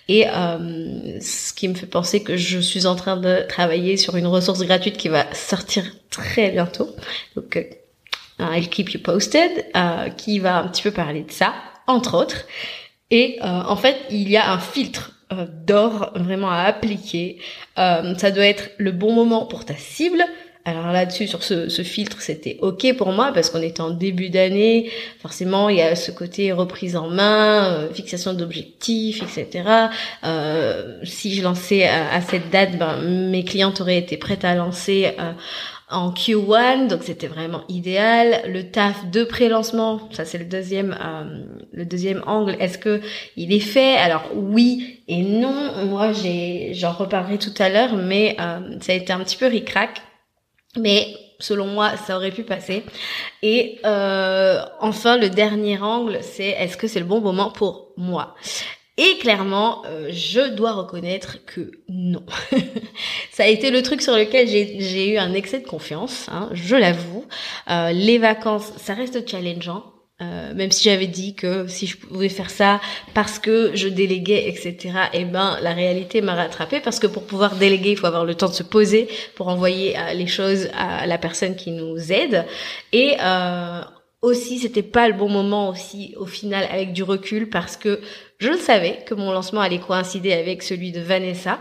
Et 0.07 0.14
et 0.15 0.27
euh, 0.29 1.19
ce 1.19 1.51
qui 1.51 1.67
me 1.67 1.73
fait 1.73 1.87
penser 1.87 2.23
que 2.23 2.37
je 2.37 2.59
suis 2.59 2.85
en 2.85 2.95
train 2.95 3.17
de 3.17 3.45
travailler 3.49 3.97
sur 3.97 4.15
une 4.15 4.27
ressource 4.27 4.61
gratuite 4.61 4.97
qui 4.97 5.09
va 5.09 5.25
sortir 5.33 5.83
très 6.09 6.51
bientôt. 6.51 6.89
Donc, 7.35 7.57
euh, 7.57 7.63
I'll 8.39 8.69
keep 8.69 8.93
you 8.93 8.99
posted, 9.01 9.65
euh, 9.75 10.09
qui 10.09 10.39
va 10.39 10.59
un 10.59 10.67
petit 10.69 10.83
peu 10.83 10.91
parler 10.91 11.23
de 11.23 11.31
ça, 11.31 11.53
entre 11.87 12.17
autres. 12.17 12.45
Et 13.11 13.39
euh, 13.41 13.45
en 13.45 13.75
fait, 13.75 13.97
il 14.09 14.29
y 14.29 14.37
a 14.37 14.51
un 14.51 14.59
filtre 14.59 15.11
euh, 15.33 15.47
d'or 15.65 16.11
vraiment 16.15 16.49
à 16.49 16.61
appliquer. 16.61 17.39
ça 17.75 18.31
doit 18.31 18.45
être 18.45 18.69
le 18.77 18.91
bon 18.91 19.11
moment 19.11 19.45
pour 19.45 19.65
ta 19.65 19.75
cible, 19.75 20.23
alors 20.67 20.91
là-dessus, 20.91 21.27
sur 21.27 21.43
ce, 21.43 21.67
filtre, 21.83 22.21
c'était 22.21 22.57
ok 22.63 22.97
pour 22.97 23.11
moi 23.11 23.31
parce 23.31 23.51
qu'on 23.51 23.61
était 23.61 23.81
en 23.81 23.91
début 23.91 24.29
d'année. 24.29 24.89
Forcément, 25.21 25.69
il 25.69 25.77
y 25.77 25.81
a 25.83 25.95
ce 25.95 26.09
côté 26.09 26.51
reprise 26.51 26.95
en 26.95 27.07
main, 27.07 27.65
euh, 27.65 27.93
fixation 27.93 28.33
d'objectifs, 28.33 29.21
etc. 29.21 29.69
Euh, 30.23 30.97
si 31.03 31.35
je 31.35 31.43
lançais 31.43 31.87
à, 31.87 32.19
cette 32.21 32.49
date, 32.49 32.79
ben, 32.79 32.99
mes 32.99 33.43
clientes 33.43 33.79
auraient 33.79 33.99
été 33.99 34.17
prêtes 34.17 34.43
à 34.43 34.55
lancer 34.55 35.11
euh, 35.19 35.33
en 35.91 36.09
Q1, 36.09 36.87
donc 36.87 37.03
c'était 37.03 37.27
vraiment 37.27 37.61
idéal. 37.69 38.41
Le 38.47 38.63
taf 38.63 39.05
de 39.11 39.23
pré-lancement, 39.23 40.09
ça 40.13 40.25
c'est 40.25 40.39
le 40.39 40.45
deuxième, 40.45 40.97
euh, 40.99 41.45
le 41.73 41.85
deuxième 41.85 42.23
angle. 42.25 42.55
Est-ce 42.59 42.79
que 42.79 43.01
il 43.37 43.53
est 43.53 43.59
fait? 43.59 43.97
Alors 43.97 44.31
oui 44.33 45.01
et 45.07 45.21
non. 45.21 45.85
Moi, 45.85 46.11
j'ai, 46.11 46.71
j'en 46.73 46.91
reparlerai 46.91 47.37
tout 47.37 47.53
à 47.59 47.69
l'heure, 47.69 47.95
mais 47.95 48.35
ça 48.81 48.93
a 48.93 48.95
été 48.95 49.13
un 49.13 49.19
petit 49.19 49.37
peu 49.37 49.45
ric-rac 49.45 50.01
mais 50.77 51.15
selon 51.39 51.67
moi, 51.67 51.97
ça 51.97 52.15
aurait 52.15 52.31
pu 52.31 52.43
passer. 52.43 52.83
Et 53.41 53.79
euh, 53.85 54.61
enfin, 54.79 55.17
le 55.17 55.29
dernier 55.29 55.79
angle, 55.79 56.19
c'est 56.21 56.49
est-ce 56.49 56.77
que 56.77 56.87
c'est 56.87 56.99
le 56.99 57.05
bon 57.05 57.21
moment 57.21 57.51
pour 57.51 57.89
moi? 57.97 58.35
Et 58.97 59.17
clairement, 59.17 59.83
euh, 59.85 60.07
je 60.11 60.53
dois 60.53 60.71
reconnaître 60.71 61.45
que 61.45 61.71
non. 61.89 62.23
ça 63.31 63.43
a 63.43 63.47
été 63.47 63.69
le 63.69 63.81
truc 63.81 64.01
sur 64.01 64.15
lequel 64.15 64.47
j'ai 64.47 65.13
eu 65.13 65.17
un 65.17 65.33
excès 65.33 65.59
de 65.59 65.67
confiance, 65.67 66.29
hein, 66.31 66.49
je 66.53 66.77
l'avoue. 66.77 67.25
Euh, 67.69 67.91
les 67.91 68.19
vacances, 68.19 68.71
ça 68.77 68.93
reste 68.93 69.29
challengeant. 69.29 69.83
Euh, 70.21 70.53
même 70.53 70.71
si 70.71 70.85
j'avais 70.85 71.07
dit 71.07 71.35
que 71.35 71.67
si 71.67 71.87
je 71.87 71.97
pouvais 71.97 72.29
faire 72.29 72.49
ça 72.49 72.79
parce 73.13 73.37
que 73.37 73.71
je 73.75 73.89
déléguais, 73.89 74.47
etc. 74.47 74.93
Eh 75.11 75.25
ben, 75.25 75.57
la 75.61 75.73
réalité 75.73 76.21
m'a 76.21 76.35
rattrapée 76.35 76.79
parce 76.79 76.99
que 76.99 77.07
pour 77.07 77.23
pouvoir 77.23 77.55
déléguer, 77.57 77.91
il 77.91 77.97
faut 77.97 78.05
avoir 78.05 78.23
le 78.23 78.33
temps 78.33 78.47
de 78.47 78.53
se 78.53 78.63
poser 78.63 79.09
pour 79.35 79.49
envoyer 79.49 79.97
euh, 79.97 80.13
les 80.13 80.27
choses 80.27 80.69
à 80.73 81.05
la 81.05 81.17
personne 81.17 81.57
qui 81.57 81.71
nous 81.71 82.13
aide. 82.13 82.45
Et 82.93 83.17
euh, 83.21 83.81
aussi, 84.21 84.59
c'était 84.59 84.83
pas 84.83 85.09
le 85.09 85.15
bon 85.15 85.27
moment 85.27 85.67
aussi 85.67 86.15
au 86.17 86.25
final 86.25 86.65
avec 86.71 86.93
du 86.93 87.03
recul 87.03 87.49
parce 87.49 87.75
que 87.75 87.99
je 88.39 88.57
savais 88.57 88.99
que 89.05 89.13
mon 89.13 89.31
lancement 89.31 89.61
allait 89.61 89.79
coïncider 89.79 90.33
avec 90.33 90.61
celui 90.61 90.91
de 90.91 90.99
Vanessa, 90.99 91.59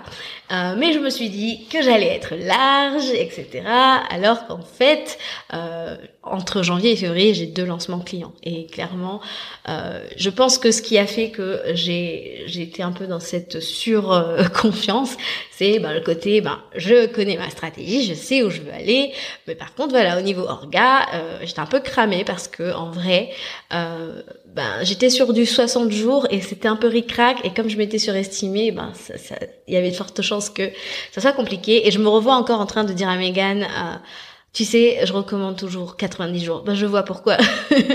euh, 0.50 0.74
mais 0.76 0.92
je 0.92 0.98
me 0.98 1.08
suis 1.08 1.30
dit 1.30 1.66
que 1.70 1.82
j'allais 1.82 2.08
être 2.08 2.34
large, 2.34 3.10
etc. 3.10 3.62
Alors 4.10 4.46
qu'en 4.46 4.62
fait, 4.62 5.18
euh, 5.52 5.96
entre 6.22 6.62
janvier 6.62 6.92
et 6.92 6.96
février, 6.96 7.34
j'ai 7.34 7.46
deux 7.46 7.64
lancements 7.64 8.00
clients. 8.00 8.32
Et 8.42 8.66
clairement, 8.66 9.20
euh, 9.68 10.04
je 10.16 10.30
pense 10.30 10.58
que 10.58 10.72
ce 10.72 10.82
qui 10.82 10.98
a 10.98 11.06
fait 11.06 11.30
que 11.30 11.60
j'ai 11.74 12.42
j'ai 12.46 12.62
été 12.62 12.82
un 12.82 12.92
peu 12.92 13.06
dans 13.06 13.20
cette 13.20 13.60
sur-confiance, 13.60 15.16
c'est 15.50 15.78
ben, 15.78 15.92
le 15.92 16.00
côté, 16.00 16.40
ben, 16.40 16.58
je 16.74 17.06
connais 17.06 17.36
ma 17.36 17.50
stratégie, 17.50 18.04
je 18.04 18.14
sais 18.14 18.42
où 18.42 18.50
je 18.50 18.60
veux 18.60 18.72
aller, 18.72 19.12
mais 19.46 19.54
par 19.54 19.74
contre, 19.74 19.90
voilà, 19.90 20.18
au 20.18 20.22
niveau 20.22 20.42
orga, 20.42 21.06
euh, 21.14 21.38
j'étais 21.42 21.60
un 21.60 21.66
peu 21.66 21.80
cramée 21.80 22.24
parce 22.24 22.48
que 22.48 22.74
en 22.74 22.90
vrai, 22.90 23.30
euh, 23.72 24.22
ben, 24.54 24.82
j'étais 24.82 25.10
sur 25.10 25.32
du 25.32 25.46
60 25.46 25.90
jours 25.90 26.26
et 26.30 26.40
c'était 26.40 26.63
un 26.68 26.76
peu 26.76 26.88
ric-rac 26.88 27.38
et 27.44 27.50
comme 27.50 27.68
je 27.68 27.76
m'étais 27.76 27.98
surestimée, 27.98 28.70
ben 28.70 28.92
ça, 28.94 29.16
ça, 29.18 29.36
il 29.66 29.74
y 29.74 29.76
avait 29.76 29.90
de 29.90 29.96
fortes 29.96 30.22
chances 30.22 30.50
que 30.50 30.70
ça 31.12 31.20
soit 31.20 31.32
compliqué. 31.32 31.86
Et 31.86 31.90
je 31.90 31.98
me 31.98 32.08
revois 32.08 32.34
encore 32.34 32.60
en 32.60 32.66
train 32.66 32.84
de 32.84 32.92
dire 32.92 33.08
à 33.08 33.16
Megan. 33.16 33.62
Euh, 33.62 33.96
tu 34.54 34.64
sais, 34.64 35.04
je 35.04 35.12
recommande 35.12 35.56
toujours 35.56 35.96
90 35.96 36.44
jours. 36.44 36.62
Ben, 36.62 36.74
je 36.74 36.86
vois 36.86 37.02
pourquoi. 37.02 37.36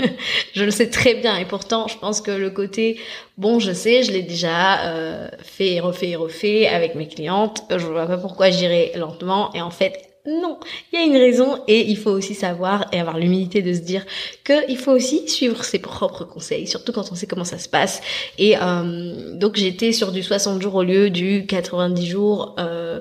je 0.54 0.62
le 0.62 0.70
sais 0.70 0.90
très 0.90 1.14
bien. 1.14 1.38
Et 1.38 1.46
pourtant, 1.46 1.88
je 1.88 1.96
pense 1.96 2.20
que 2.20 2.30
le 2.30 2.50
côté, 2.50 3.00
bon, 3.38 3.58
je 3.60 3.72
sais, 3.72 4.02
je 4.02 4.12
l'ai 4.12 4.22
déjà 4.22 4.82
euh, 4.90 5.28
fait 5.42 5.72
et 5.72 5.80
refait 5.80 6.10
et 6.10 6.16
refait 6.16 6.66
avec 6.66 6.94
mes 6.96 7.08
clientes. 7.08 7.62
Je 7.70 7.86
vois 7.86 8.04
pas 8.04 8.18
pourquoi 8.18 8.50
j'irai 8.50 8.92
lentement. 8.94 9.54
Et 9.54 9.62
en 9.62 9.70
fait, 9.70 10.09
non, 10.30 10.58
il 10.92 11.00
y 11.00 11.02
a 11.02 11.06
une 11.06 11.16
raison 11.16 11.62
et 11.66 11.90
il 11.90 11.96
faut 11.96 12.10
aussi 12.10 12.34
savoir 12.34 12.86
et 12.92 13.00
avoir 13.00 13.18
l'humilité 13.18 13.62
de 13.62 13.72
se 13.72 13.80
dire 13.80 14.06
qu'il 14.44 14.76
faut 14.76 14.92
aussi 14.92 15.28
suivre 15.28 15.64
ses 15.64 15.80
propres 15.80 16.24
conseils, 16.24 16.68
surtout 16.68 16.92
quand 16.92 17.10
on 17.10 17.14
sait 17.16 17.26
comment 17.26 17.44
ça 17.44 17.58
se 17.58 17.68
passe. 17.68 18.00
Et 18.38 18.56
euh, 18.56 19.34
donc 19.34 19.56
j'étais 19.56 19.92
sur 19.92 20.12
du 20.12 20.22
60 20.22 20.62
jours 20.62 20.76
au 20.76 20.82
lieu 20.84 21.10
du 21.10 21.46
90 21.46 22.06
jours 22.06 22.54
euh, 22.60 23.00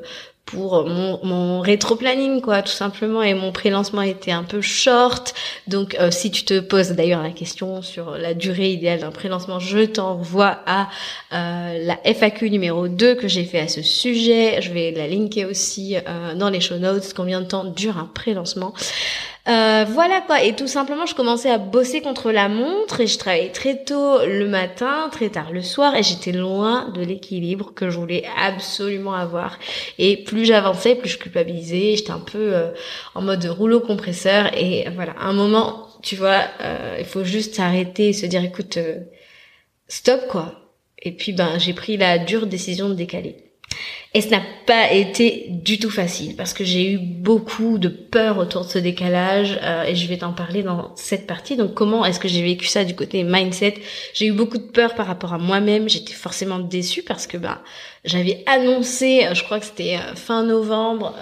pour 0.51 0.85
mon, 0.87 1.19
mon 1.23 1.59
rétro-planning, 1.61 2.41
quoi, 2.41 2.61
tout 2.61 2.71
simplement. 2.71 3.21
Et 3.21 3.33
mon 3.33 3.51
pré-lancement 3.51 4.01
était 4.01 4.31
un 4.31 4.43
peu 4.43 4.61
short. 4.61 5.33
Donc, 5.67 5.95
euh, 5.99 6.09
si 6.11 6.31
tu 6.31 6.43
te 6.43 6.59
poses 6.59 6.91
d'ailleurs 6.91 7.21
la 7.21 7.29
question 7.29 7.81
sur 7.81 8.17
la 8.17 8.33
durée 8.33 8.71
idéale 8.71 9.01
d'un 9.01 9.11
pré-lancement, 9.11 9.59
je 9.59 9.85
t'envoie 9.85 10.59
à 10.65 10.89
euh, 11.33 11.85
la 11.85 11.99
FAQ 12.03 12.49
numéro 12.49 12.87
2 12.87 13.15
que 13.15 13.27
j'ai 13.27 13.45
fait 13.45 13.59
à 13.59 13.67
ce 13.67 13.83
sujet. 13.83 14.61
Je 14.61 14.71
vais 14.71 14.91
la 14.91 15.07
linker 15.07 15.45
aussi 15.45 15.95
euh, 15.95 16.33
dans 16.33 16.49
les 16.49 16.61
show 16.61 16.77
notes. 16.77 17.13
Combien 17.15 17.41
de 17.41 17.45
temps 17.45 17.65
dure 17.65 17.97
un 17.97 18.09
pré-lancement? 18.11 18.73
Euh, 19.47 19.85
voilà 19.87 20.21
quoi, 20.21 20.43
et 20.43 20.55
tout 20.55 20.67
simplement 20.67 21.05
je 21.05 21.15
commençais 21.15 21.49
à 21.49 21.57
bosser 21.57 22.01
contre 22.01 22.31
la 22.31 22.49
montre 22.49 22.99
et 22.99 23.07
je 23.07 23.17
travaillais 23.17 23.51
très 23.51 23.83
tôt 23.83 24.19
le 24.25 24.47
matin, 24.47 25.09
très 25.11 25.29
tard 25.29 25.51
le 25.51 25.61
soir 25.61 25.95
et 25.95 26.03
j'étais 26.03 26.33
loin 26.33 26.89
de 26.89 27.01
l'équilibre 27.01 27.73
que 27.73 27.89
je 27.89 27.97
voulais 27.97 28.25
absolument 28.37 29.13
avoir. 29.13 29.57
Et 29.97 30.17
plus 30.23 30.45
j'avançais, 30.45 30.95
plus 30.95 31.09
je 31.09 31.17
culpabilisais, 31.17 31.95
j'étais 31.95 32.11
un 32.11 32.19
peu 32.19 32.53
euh, 32.53 32.71
en 33.15 33.21
mode 33.21 33.43
rouleau 33.45 33.79
compresseur 33.79 34.51
et 34.55 34.87
voilà, 34.93 35.13
à 35.13 35.27
un 35.27 35.33
moment, 35.33 35.87
tu 36.03 36.15
vois, 36.15 36.43
euh, 36.61 36.97
il 36.99 37.05
faut 37.05 37.23
juste 37.23 37.55
s'arrêter 37.55 38.09
et 38.09 38.13
se 38.13 38.25
dire 38.25 38.43
écoute, 38.43 38.77
stop 39.87 40.27
quoi. 40.27 40.53
Et 41.01 41.13
puis 41.13 41.31
ben 41.33 41.57
j'ai 41.57 41.73
pris 41.73 41.97
la 41.97 42.17
dure 42.19 42.45
décision 42.45 42.89
de 42.89 42.93
décaler. 42.93 43.48
Et 44.15 44.21
ce 44.21 44.29
n'a 44.29 44.41
pas 44.65 44.91
été 44.91 45.45
du 45.49 45.77
tout 45.77 45.91
facile 45.91 46.35
parce 46.35 46.53
que 46.53 46.63
j'ai 46.63 46.93
eu 46.93 46.97
beaucoup 46.97 47.77
de 47.77 47.89
peur 47.89 48.39
autour 48.39 48.65
de 48.65 48.69
ce 48.69 48.79
décalage 48.79 49.59
euh, 49.61 49.83
et 49.83 49.93
je 49.93 50.07
vais 50.07 50.17
t'en 50.17 50.33
parler 50.33 50.63
dans 50.63 50.93
cette 50.95 51.27
partie. 51.27 51.55
Donc 51.55 51.75
comment 51.75 52.03
est-ce 52.03 52.19
que 52.19 52.27
j'ai 52.27 52.41
vécu 52.41 52.65
ça 52.65 52.83
du 52.85 52.95
côté 52.95 53.23
mindset? 53.23 53.75
J'ai 54.15 54.25
eu 54.25 54.31
beaucoup 54.31 54.57
de 54.57 54.63
peur 54.63 54.95
par 54.95 55.05
rapport 55.05 55.33
à 55.33 55.37
moi-même. 55.37 55.87
J'étais 55.87 56.13
forcément 56.13 56.57
déçue 56.57 57.03
parce 57.03 57.27
que 57.27 57.37
bah 57.37 57.61
j'avais 58.05 58.43
annoncé, 58.45 59.25
euh, 59.25 59.33
je 59.33 59.43
crois 59.43 59.59
que 59.59 59.65
c'était 59.65 59.97
euh, 59.97 60.15
fin 60.15 60.43
novembre, 60.43 61.13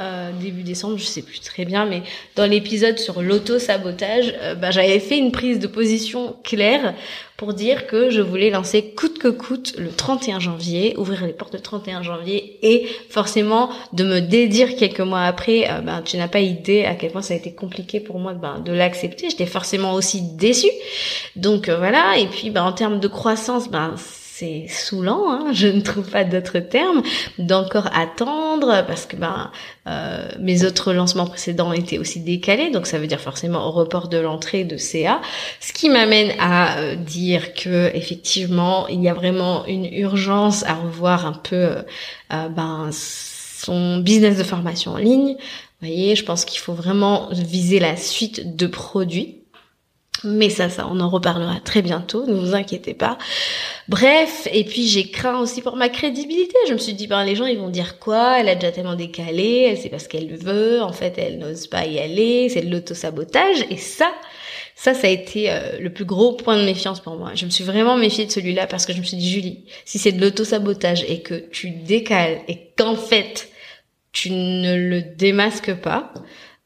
début 0.42 0.64
décembre, 0.64 0.98
je 0.98 1.06
sais 1.06 1.22
plus 1.22 1.40
très 1.40 1.66
bien, 1.66 1.86
mais 1.86 2.04
dans 2.36 2.46
l'épisode 2.46 3.00
sur 3.00 3.22
l'auto-sabotage, 3.22 4.34
bah, 4.60 4.72
j'avais 4.72 5.00
fait 5.00 5.18
une 5.18 5.32
prise 5.32 5.60
de 5.60 5.68
position 5.68 6.36
claire 6.44 6.94
pour 7.38 7.54
dire 7.54 7.86
que 7.86 8.10
je 8.10 8.20
voulais 8.20 8.50
lancer 8.50 8.94
coûte 8.96 9.20
que 9.20 9.28
coûte 9.28 9.76
le 9.78 9.92
31 9.92 10.40
janvier, 10.40 10.96
ouvrir 10.98 11.26
les 11.26 11.34
portes 11.34 11.54
le 11.54 11.60
31 11.60 12.02
janvier 12.02 12.58
et 12.64 12.88
forcément 13.10 13.70
de 13.94 14.04
me 14.04 14.20
dédire 14.20 14.76
quelques 14.76 15.00
mois 15.00 15.22
après, 15.22 15.70
euh, 15.70 15.82
ben, 15.82 16.02
tu 16.02 16.18
n'as 16.18 16.28
pas 16.28 16.40
idée 16.40 16.84
à 16.84 16.96
quel 16.96 17.12
point 17.12 17.22
ça 17.22 17.36
a 17.36 17.38
été 17.38 17.54
compliqué 17.54 18.00
pour 18.00 18.20
moi 18.20 18.34
ben, 18.34 18.60
de 18.60 18.74
l'accepter. 18.74 19.30
J'étais 19.30 19.46
forcément 19.46 19.94
aussi 19.94 20.22
déçue. 20.22 20.72
Donc 21.36 21.70
euh, 21.70 21.78
voilà, 21.78 22.18
et 22.18 22.26
puis 22.26 22.52
en 22.58 22.74
termes 22.74 23.00
de 23.00 23.08
croissance, 23.08 23.70
ben 23.70 23.94
c'est 24.40 24.68
saoulant, 24.68 25.24
hein 25.32 25.46
je 25.54 25.68
ne 25.68 25.82
trouve 25.82 26.10
pas 26.10 26.24
d'autres 26.24 26.60
termes, 26.60 27.02
d'encore 27.40 27.90
attendre 27.94 28.84
parce 28.86 29.08
que 29.08 29.16
ben 29.16 29.52
euh, 29.88 30.30
mes 30.40 30.64
autres 30.64 30.94
lancements 30.94 31.26
précédents 31.26 31.74
étaient 31.74 31.98
aussi 31.98 32.20
décalés, 32.20 32.70
donc 32.70 32.86
ça 32.86 33.00
veut 33.00 33.08
dire 33.08 33.20
forcément 33.20 33.68
au 33.68 33.72
report 33.72 34.10
de 34.10 34.18
l'entrée 34.18 34.64
de 34.64 34.78
CA, 34.78 35.22
ce 35.60 35.74
qui 35.74 35.90
m'amène 35.90 36.34
à 36.40 36.78
euh, 36.78 36.96
dire 36.96 37.54
que 37.56 37.90
effectivement 37.96 38.88
il 38.88 39.02
y 39.02 39.10
a 39.10 39.14
vraiment 39.16 39.66
une 39.66 39.86
urgence 39.86 40.64
à 40.66 40.76
revoir 40.76 41.26
un 41.26 41.34
peu 41.34 41.56
euh, 42.34 42.50
ben 42.50 42.90
son 42.92 43.98
business 43.98 44.38
de 44.38 44.44
formation 44.44 44.92
en 44.94 44.98
ligne. 44.98 45.36
Vous 45.80 45.88
voyez, 45.88 46.16
je 46.16 46.24
pense 46.24 46.46
qu'il 46.46 46.60
faut 46.60 46.74
vraiment 46.74 47.30
viser 47.32 47.80
la 47.80 47.96
suite 47.96 48.56
de 48.56 48.68
produits 48.68 49.37
mais 50.24 50.50
ça, 50.50 50.70
ça, 50.70 50.88
on 50.90 51.00
en 51.00 51.10
reparlera 51.10 51.60
très 51.60 51.82
bientôt, 51.82 52.26
ne 52.26 52.34
vous 52.34 52.56
inquiétez 52.56 52.94
pas. 52.94 53.18
Bref, 53.88 54.48
et 54.52 54.64
puis 54.64 54.88
j'ai 54.88 55.10
craint 55.10 55.40
aussi 55.40 55.62
pour 55.62 55.76
ma 55.76 55.90
crédibilité. 55.90 56.56
Je 56.68 56.74
me 56.74 56.78
suis 56.78 56.94
dit, 56.94 57.08
ben 57.08 57.24
les 57.24 57.36
gens, 57.36 57.46
ils 57.46 57.58
vont 57.58 57.70
dire 57.70 58.00
quoi? 58.00 58.40
Elle 58.40 58.50
a 58.50 58.56
déjà 58.56 58.72
tellement 58.72 58.96
décalé, 58.96 59.68
elle 59.70 59.78
sait 59.78 59.90
pas 59.90 60.00
ce 60.00 60.10
qu'elle 60.10 60.36
veut, 60.36 60.82
en 60.82 60.92
fait, 60.92 61.18
elle 61.18 61.40
n'ose 61.40 61.68
pas 61.68 61.86
y 61.86 62.00
aller, 62.00 62.50
c'est 62.50 62.62
de 62.62 62.72
l'auto-sabotage. 62.72 63.66
Et 63.70 63.78
ça, 63.78 64.12
ça, 64.76 64.94
ça 64.94 65.08
a 65.08 65.10
été 65.10 65.52
euh, 65.52 65.80
le 65.80 65.92
plus 65.92 66.06
gros 66.06 66.34
point 66.34 66.58
de 66.58 66.66
méfiance 66.66 67.00
pour 67.00 67.16
moi. 67.16 67.32
Je 67.36 67.46
me 67.46 67.50
suis 67.50 67.64
vraiment 67.64 67.98
méfiée 67.98 68.26
de 68.26 68.32
celui-là 68.32 68.68
parce 68.68 68.86
que 68.86 68.94
je 68.94 69.00
me 69.00 69.04
suis 69.04 69.18
dit, 69.18 69.30
Julie, 69.30 69.66
si 69.86 70.00
c'est 70.00 70.12
de 70.12 70.22
l'auto-sabotage 70.22 71.04
et 71.08 71.22
que 71.22 71.36
tu 71.52 71.70
décales 71.72 72.40
et 72.48 72.72
qu'en 72.78 72.96
fait, 72.96 73.50
tu 74.12 74.32
ne 74.32 74.76
le 74.76 75.02
démasques 75.02 75.76
pas, 75.76 76.14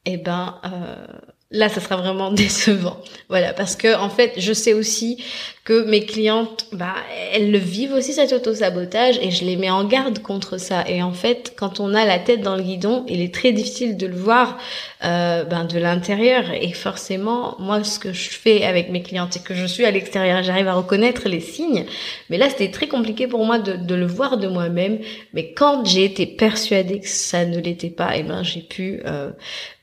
eh 0.06 0.16
ben... 0.16 0.60
Euh, 0.64 1.06
là 1.52 1.68
ça 1.68 1.80
sera 1.80 1.96
vraiment 1.96 2.32
décevant. 2.32 2.98
Voilà 3.28 3.52
parce 3.52 3.76
que 3.76 3.96
en 3.96 4.10
fait 4.10 4.32
je 4.36 4.52
sais 4.52 4.74
aussi 4.74 5.22
que 5.64 5.84
mes 5.84 6.04
clientes 6.04 6.66
bah 6.72 6.94
elles 7.32 7.52
le 7.52 7.58
vivent 7.58 7.92
aussi 7.92 8.12
cet 8.12 8.32
auto 8.32 8.52
sabotage 8.52 9.18
et 9.22 9.30
je 9.30 9.44
les 9.44 9.56
mets 9.56 9.70
en 9.70 9.84
garde 9.84 10.18
contre 10.18 10.58
ça. 10.58 10.84
Et 10.88 11.02
en 11.02 11.12
fait 11.12 11.54
quand 11.56 11.78
on 11.78 11.94
a 11.94 12.04
la 12.04 12.18
tête 12.18 12.40
dans 12.40 12.56
le 12.56 12.62
guidon 12.62 13.04
il 13.08 13.20
est 13.20 13.32
très 13.32 13.52
difficile 13.52 13.96
de 13.96 14.06
le 14.06 14.16
voir 14.16 14.58
euh, 15.04 15.44
ben 15.44 15.64
de 15.64 15.78
l'intérieur. 15.78 16.50
Et 16.50 16.72
forcément 16.72 17.54
moi 17.60 17.84
ce 17.84 17.98
que 17.98 18.12
je 18.12 18.30
fais 18.30 18.64
avec 18.64 18.90
mes 18.90 19.02
clientes 19.02 19.28
c'est 19.32 19.44
que 19.44 19.54
je 19.54 19.66
suis 19.66 19.84
à 19.84 19.90
l'extérieur 19.90 20.42
j'arrive 20.42 20.68
à 20.68 20.74
reconnaître 20.74 21.28
les 21.28 21.40
signes. 21.40 21.84
Mais 22.28 22.38
là 22.38 22.48
c'était 22.48 22.70
très 22.70 22.88
compliqué 22.88 23.28
pour 23.28 23.44
moi 23.44 23.58
de, 23.58 23.76
de 23.76 23.94
le 23.94 24.06
voir 24.06 24.38
de 24.38 24.48
moi-même. 24.48 24.98
Mais 25.32 25.52
quand 25.52 25.84
j'ai 25.84 26.04
été 26.04 26.26
persuadée 26.26 27.00
que 27.00 27.08
ça 27.08 27.44
ne 27.44 27.58
l'était 27.58 27.90
pas 27.90 28.16
et 28.16 28.20
eh 28.20 28.22
ben 28.24 28.42
j'ai 28.42 28.62
pu 28.62 29.00
euh, 29.06 29.30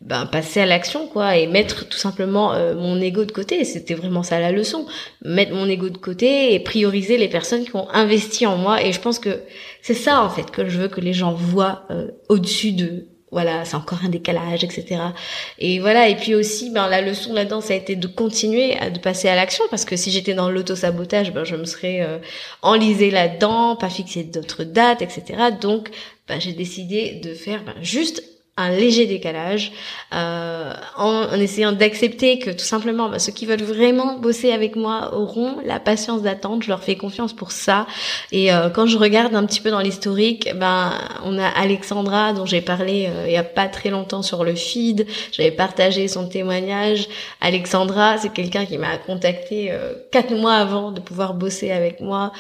ben 0.02 0.26
passer 0.26 0.62
à 0.62 0.66
l'action 0.66 1.08
quoi 1.08 1.38
mettre 1.60 1.88
tout 1.88 1.98
simplement 1.98 2.54
euh, 2.54 2.74
mon 2.76 3.00
ego 3.02 3.26
de 3.26 3.32
côté. 3.32 3.64
C'était 3.66 3.94
vraiment 3.94 4.24
ça 4.24 4.40
la 4.40 4.52
leçon. 4.52 4.86
Mettre 5.24 5.54
mon 5.54 5.68
ego 5.68 5.90
de 5.90 5.98
côté 5.98 6.54
et 6.54 6.60
prioriser 6.60 7.18
les 7.18 7.28
personnes 7.28 7.66
qui 7.66 7.76
ont 7.76 7.90
investi 7.92 8.46
en 8.46 8.58
moi. 8.58 8.82
Et 8.84 8.94
je 8.94 9.02
pense 9.02 9.20
que 9.20 9.42
c'est 9.82 9.94
ça 9.94 10.24
en 10.24 10.30
fait 10.30 10.50
que 10.52 10.68
je 10.70 10.78
veux 10.80 10.88
que 10.88 11.02
les 11.02 11.14
gens 11.14 11.34
voient 11.34 11.84
euh, 11.92 12.08
au-dessus 12.30 12.72
de 12.72 13.08
voilà, 13.32 13.64
c'est 13.64 13.76
encore 13.76 14.00
un 14.04 14.10
décalage, 14.10 14.64
etc. 14.64 15.00
Et 15.60 15.80
voilà, 15.80 16.10
et 16.10 16.16
puis 16.16 16.34
aussi, 16.34 16.72
ben 16.72 16.88
la 16.88 17.00
leçon 17.00 17.32
là-dedans, 17.32 17.62
ça 17.62 17.74
a 17.74 17.78
été 17.78 17.96
de 17.96 18.08
continuer 18.08 18.76
à 18.80 18.90
de 18.90 18.98
passer 18.98 19.28
à 19.30 19.36
l'action, 19.36 19.64
parce 19.70 19.86
que 19.86 19.96
si 19.96 20.10
j'étais 20.10 20.34
dans 20.34 20.50
l'auto-sabotage, 20.50 21.32
ben 21.32 21.44
je 21.44 21.56
me 21.56 21.66
serais 21.66 22.02
euh, 22.02 22.18
enlisée 22.64 23.12
là-dedans, 23.12 23.76
pas 23.76 23.92
fixé 23.92 24.24
d'autres 24.24 24.64
dates, 24.64 25.04
etc. 25.04 25.22
Donc, 25.62 25.92
ben, 26.28 26.42
j'ai 26.42 26.54
décidé 26.54 27.22
de 27.24 27.36
faire 27.36 27.64
ben, 27.64 27.76
juste 27.84 28.24
un 28.60 28.72
léger 28.72 29.06
décalage, 29.06 29.72
euh, 30.14 30.74
en, 30.98 31.32
essayant 31.34 31.72
d'accepter 31.72 32.40
que 32.40 32.50
tout 32.50 32.66
simplement 32.66 33.10
bah, 33.10 33.20
ceux 33.20 33.32
qui 33.32 33.46
veulent 33.46 33.64
vraiment 33.64 34.18
bosser 34.18 34.52
avec 34.52 34.76
moi 34.76 35.16
auront 35.16 35.58
la 35.64 35.80
patience 35.80 36.22
d'attendre. 36.22 36.64
Je 36.64 36.70
leur 36.70 36.84
fais 36.84 36.96
confiance 36.96 37.34
pour 37.34 37.52
ça. 37.52 37.88
Et 38.32 38.52
euh, 38.52 38.70
quand 38.70 38.86
je 38.86 38.98
regarde 38.98 39.34
un 39.36 39.46
petit 39.46 39.62
peu 39.62 39.72
dans 39.72 39.80
l'historique, 39.80 40.50
ben 40.56 40.92
on 41.24 41.38
a 41.38 41.48
Alexandra 41.48 42.34
dont 42.34 42.46
j'ai 42.46 42.62
parlé 42.62 43.08
euh, 43.08 43.26
il 43.28 43.34
y 43.34 43.38
a 43.38 43.44
pas 43.44 43.68
très 43.68 43.90
longtemps 43.90 44.22
sur 44.22 44.44
le 44.44 44.56
feed. 44.56 45.08
J'avais 45.32 45.52
partagé 45.52 46.08
son 46.08 46.28
témoignage. 46.28 47.08
Alexandra, 47.42 48.18
c'est 48.18 48.34
quelqu'un 48.34 48.66
qui 48.66 48.78
m'a 48.78 48.98
contacté 48.98 49.72
euh, 49.72 49.94
quatre 50.12 50.34
mois 50.34 50.56
avant 50.56 50.92
de 50.92 51.00
pouvoir 51.00 51.34
bosser 51.34 51.72
avec 51.72 52.02
moi. 52.02 52.32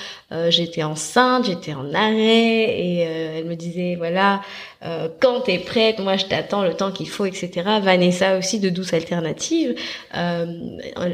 j'étais 0.50 0.84
enceinte, 0.84 1.46
j'étais 1.46 1.74
en 1.74 1.94
arrêt 1.94 2.64
et 2.84 3.00
elle 3.00 3.46
me 3.46 3.56
disait 3.56 3.96
voilà 3.96 4.42
euh, 4.86 5.10
quand 5.20 5.42
t'es 5.42 5.58
prête, 5.58 6.00
moi 6.00 6.16
je 6.16 6.26
t'attends 6.26 6.64
le 6.64 6.74
temps 6.74 6.92
qu'il 6.92 7.10
faut, 7.10 7.26
etc. 7.26 7.50
Vanessa 7.82 8.38
aussi 8.38 8.60
de 8.60 8.70
Douce 8.70 8.94
Alternative, 8.94 9.76
euh, 10.16 10.46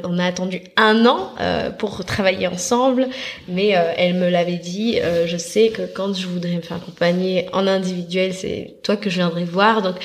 on 0.04 0.20
a 0.20 0.26
attendu 0.26 0.62
un 0.78 1.04
an 1.08 1.32
euh, 1.40 1.72
pour 1.72 2.06
travailler 2.06 2.46
ensemble, 2.48 3.08
mais 3.48 3.76
euh, 3.76 3.92
elle 3.98 4.14
me 4.16 4.30
l'avait 4.30 4.58
dit, 4.58 5.00
euh, 5.02 5.26
je 5.26 5.38
sais 5.38 5.70
que 5.70 5.82
quand 5.82 6.14
je 6.14 6.28
voudrais 6.28 6.56
me 6.56 6.62
faire 6.62 6.78
accompagner 6.78 7.50
en 7.54 7.66
individuel, 7.66 8.36
c'est 8.36 8.76
toi 8.84 8.98
que 8.98 9.10
je 9.10 9.16
viendrai 9.16 9.46
voir. 9.46 9.82
Donc 9.82 9.96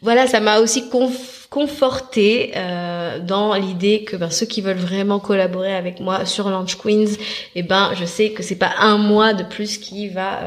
voilà, 0.00 0.26
ça 0.26 0.40
m'a 0.40 0.60
aussi 0.60 0.84
conforté 1.50 2.52
euh, 2.56 3.18
dans 3.18 3.54
l'idée 3.54 4.04
que 4.04 4.16
ben, 4.16 4.30
ceux 4.30 4.46
qui 4.46 4.62
veulent 4.62 4.78
vraiment 4.78 5.20
collaborer 5.20 5.74
avec 5.74 6.00
moi 6.00 6.24
sur 6.24 6.48
Launch 6.48 6.76
Queens, 6.76 7.18
eh 7.56 7.62
ben 7.62 7.92
je 7.94 8.06
sais 8.06 8.30
que 8.30 8.42
c'est 8.42 8.56
pas 8.56 8.72
un 8.78 8.96
mois 8.96 9.34
de 9.34 9.42
plus 9.44 9.76
qui 9.76 10.08
va 10.08 10.40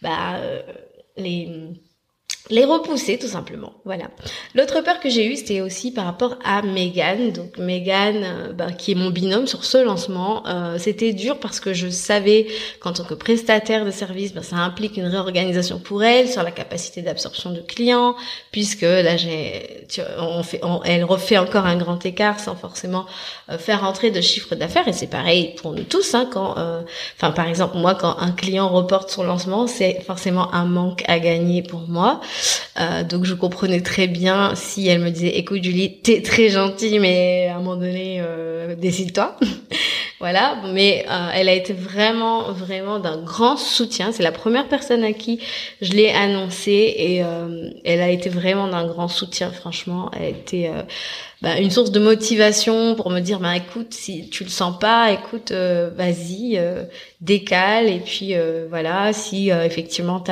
bah, 0.00 0.38
les 1.16 1.74
les 2.50 2.64
repousser 2.64 3.18
tout 3.18 3.28
simplement. 3.28 3.72
Voilà. 3.84 4.06
L'autre 4.54 4.80
peur 4.80 4.98
que 5.00 5.08
j'ai 5.08 5.26
eue, 5.26 5.36
c'était 5.36 5.60
aussi 5.60 5.92
par 5.92 6.04
rapport 6.04 6.38
à 6.44 6.62
Megan. 6.62 7.32
Donc 7.32 7.56
Megan, 7.58 8.16
euh, 8.22 8.52
bah, 8.52 8.72
qui 8.72 8.92
est 8.92 8.94
mon 8.94 9.10
binôme 9.10 9.46
sur 9.46 9.64
ce 9.64 9.78
lancement, 9.78 10.46
euh, 10.46 10.76
c'était 10.78 11.12
dur 11.12 11.38
parce 11.38 11.60
que 11.60 11.72
je 11.72 11.88
savais 11.88 12.48
qu'en 12.80 12.92
tant 12.92 13.04
que 13.04 13.14
prestataire 13.14 13.84
de 13.84 13.90
service, 13.92 14.34
bah, 14.34 14.42
ça 14.42 14.56
implique 14.56 14.96
une 14.96 15.06
réorganisation 15.06 15.78
pour 15.78 16.02
elle 16.02 16.28
sur 16.28 16.42
la 16.42 16.50
capacité 16.50 17.00
d'absorption 17.00 17.50
de 17.50 17.60
clients, 17.60 18.16
puisque 18.50 18.82
là 18.82 19.16
j'ai, 19.16 19.86
on 20.18 20.42
fait, 20.42 20.60
elle 20.84 21.04
refait 21.04 21.38
encore 21.38 21.66
un 21.66 21.76
grand 21.76 22.04
écart 22.04 22.40
sans 22.40 22.56
forcément 22.56 23.06
euh, 23.50 23.58
faire 23.58 23.84
entrer 23.84 24.10
de 24.10 24.20
chiffre 24.20 24.56
d'affaires. 24.56 24.88
Et 24.88 24.92
c'est 24.92 25.06
pareil 25.06 25.54
pour 25.62 25.72
nous 25.72 25.84
tous. 25.84 26.14
Hein, 26.14 26.28
quand, 26.32 26.56
enfin 27.16 27.30
par 27.30 27.46
exemple 27.46 27.76
moi, 27.78 27.94
quand 27.94 28.16
un 28.18 28.32
client 28.32 28.68
reporte 28.68 29.10
son 29.10 29.22
lancement, 29.22 29.68
c'est 29.68 30.00
forcément 30.04 30.52
un 30.52 30.64
manque 30.64 31.04
à 31.06 31.20
gagner 31.20 31.62
pour 31.62 31.82
moi. 31.88 32.20
Euh, 32.80 33.04
donc 33.04 33.24
je 33.24 33.34
comprenais 33.34 33.80
très 33.80 34.06
bien 34.06 34.54
si 34.54 34.88
elle 34.88 35.00
me 35.00 35.10
disait 35.10 35.36
écoute 35.36 35.62
Julie 35.62 35.98
t'es 36.00 36.22
très 36.22 36.48
gentille 36.48 36.98
mais 36.98 37.48
à 37.48 37.56
un 37.56 37.58
moment 37.58 37.76
donné 37.76 38.18
euh, 38.20 38.74
décide-toi 38.74 39.36
voilà 40.22 40.56
mais 40.72 41.04
euh, 41.10 41.30
elle 41.34 41.48
a 41.48 41.52
été 41.52 41.72
vraiment 41.72 42.52
vraiment 42.52 43.00
d'un 43.00 43.20
grand 43.20 43.56
soutien. 43.56 44.12
C'est 44.12 44.22
la 44.22 44.32
première 44.32 44.68
personne 44.68 45.02
à 45.02 45.12
qui 45.12 45.40
je 45.80 45.92
l'ai 45.92 46.10
annoncé 46.10 46.94
et 46.96 47.24
euh, 47.24 47.70
elle 47.84 48.00
a 48.00 48.08
été 48.08 48.30
vraiment 48.30 48.68
d'un 48.68 48.86
grand 48.86 49.08
soutien. 49.08 49.50
Franchement 49.50 50.10
elle 50.14 50.22
a 50.22 50.28
été 50.28 50.70
bah, 51.42 51.58
une 51.58 51.72
source 51.72 51.90
de 51.90 51.98
motivation 51.98 52.94
pour 52.94 53.10
me 53.10 53.18
dire 53.18 53.40
bah 53.40 53.56
écoute 53.56 53.92
si 53.92 54.28
tu 54.30 54.44
le 54.44 54.48
sens 54.48 54.78
pas 54.78 55.10
écoute 55.10 55.50
euh, 55.50 55.90
vas-y 55.96 56.56
euh, 56.56 56.84
décale 57.20 57.88
et 57.88 57.98
puis 57.98 58.36
euh, 58.36 58.66
voilà 58.70 59.12
si 59.12 59.50
effectivement 59.50 60.22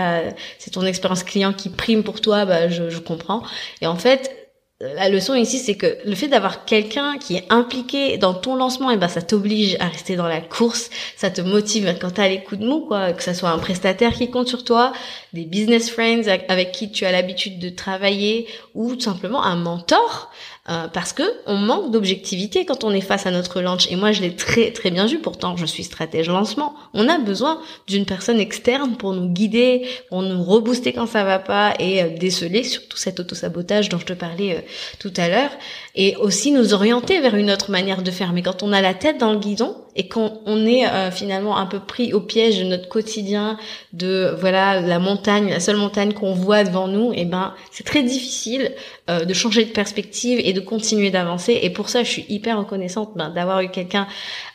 c'est 0.59 0.71
ton 0.71 0.87
expérience 0.87 1.25
client 1.25 1.53
qui 1.53 1.69
prime 1.69 2.05
pour 2.05 2.21
toi 2.21 2.45
bah 2.45 2.69
je, 2.69 2.91
je 2.91 2.99
comprends. 3.01 3.43
Et 3.81 3.89
en 3.89 3.97
fait 3.97 4.40
la 4.81 5.11
leçon 5.11 5.35
ici, 5.35 5.59
c'est 5.59 5.75
que 5.75 5.99
le 6.07 6.15
fait 6.15 6.29
d'avoir 6.29 6.65
quelqu'un 6.65 7.19
qui 7.19 7.37
est 7.37 7.45
impliqué 7.51 8.17
dans 8.17 8.33
ton 8.33 8.57
lancement, 8.57 8.91
et 8.91 8.95
eh 8.95 8.97
ben 8.97 9.09
ça 9.09 9.21
t'oblige 9.21 9.77
à 9.79 9.89
rester 9.89 10.17
dans 10.17 10.27
la 10.27 10.41
course, 10.41 10.89
ça 11.17 11.31
te 11.31 11.43
motive 11.43 11.95
quand 12.01 12.13
t'as 12.13 12.29
les 12.29 12.43
coups 12.43 12.63
de 12.63 12.67
mou, 12.67 12.87
quoi, 12.87 13.13
que 13.13 13.23
ça 13.23 13.35
soit 13.35 13.51
un 13.51 13.59
prestataire 13.59 14.15
qui 14.15 14.31
compte 14.31 14.49
sur 14.49 14.65
toi, 14.65 14.93
des 15.35 15.45
business 15.45 15.91
friends 15.91 16.29
avec 16.49 16.73
qui 16.73 16.91
tu 16.91 17.05
as 17.05 17.13
l'habitude 17.13 17.59
de 17.59 17.69
travailler, 17.69 18.47
ou 18.75 18.95
tout 18.95 19.01
simplement 19.01 19.43
un 19.45 19.57
mentor. 19.57 20.31
Euh, 20.69 20.89
parce 20.89 21.15
que 21.15 21.23
on 21.47 21.57
manque 21.57 21.91
d'objectivité 21.91 22.67
quand 22.67 22.85
on 22.85 22.93
est 22.93 23.01
face 23.01 23.27
à 23.27 23.31
notre 23.31 23.63
launch. 23.63 23.91
Et 23.91 23.97
moi, 23.97 24.13
je 24.13 24.21
l'ai 24.21 24.37
très 24.37 24.71
très 24.71 24.91
bien 24.91 25.07
vu. 25.07 25.19
Pourtant, 25.19 25.57
je 25.57 25.65
suis 25.65 25.83
stratège 25.83 26.29
lancement. 26.29 26.75
On 26.93 27.09
a 27.09 27.19
besoin 27.19 27.61
d'une 27.89 28.05
personne 28.05 28.39
externe 28.39 28.97
pour 28.97 29.15
nous 29.15 29.29
guider, 29.29 29.89
pour 30.11 30.23
nous 30.23 30.45
rebooster 30.45 30.93
quand 30.93 31.07
ça 31.07 31.25
va 31.25 31.39
pas 31.39 31.75
et 31.81 32.03
euh, 32.03 32.11
déceler 32.11 32.63
surtout 32.63 32.99
cet 32.99 33.19
auto-sabotage 33.19 33.89
dont 33.89 33.99
je 33.99 34.05
te 34.05 34.13
parlais 34.13 34.59
euh, 34.59 34.61
tout 34.99 35.13
à 35.17 35.29
l'heure. 35.29 35.51
Et 35.95 36.17
aussi 36.17 36.53
nous 36.53 36.73
orienter 36.73 37.21
vers 37.21 37.35
une 37.35 37.51
autre 37.51 37.71
manière 37.71 38.03
de 38.03 38.11
faire. 38.11 38.33
Mais 38.33 38.43
quand 38.43 38.63
on 38.63 38.73
a 38.73 38.81
la 38.81 38.95
tête 38.95 39.19
dans 39.19 39.33
le 39.33 39.39
guidon 39.39 39.77
et 39.97 40.09
qu'on 40.09 40.41
on 40.47 40.65
est 40.67 40.85
finalement 41.11 41.57
un 41.59 41.67
peu 41.67 41.81
pris 41.81 42.13
au 42.13 42.21
piège 42.21 42.61
de 42.61 42.65
notre 42.65 42.89
quotidien, 42.89 43.59
de 43.93 44.37
voilà 44.39 44.81
la 44.81 45.01
montagne, 45.01 45.51
la 45.51 45.59
seule 45.59 45.77
montagne 45.77 46.13
qu'on 46.13 46.33
voit 46.33 46.63
devant 46.63 46.87
nous, 46.87 47.13
et 47.13 47.23
eh 47.23 47.25
ben 47.25 47.55
c'est 47.73 47.83
très 47.83 48.05
difficile 48.05 48.73
de 49.09 49.35
changer 49.35 49.65
de 49.65 49.71
perspective 49.71 50.41
et 50.45 50.53
de 50.53 50.61
continuer 50.61 51.11
d'avancer. 51.11 51.59
Et 51.63 51.71
pour 51.71 51.89
ça, 51.89 52.05
je 52.05 52.11
suis 52.11 52.25
hyper 52.29 52.59
reconnaissante 52.59 53.11
ben, 53.17 53.31
d'avoir 53.31 53.61
eu 53.61 53.69
quelqu'un 53.69 54.07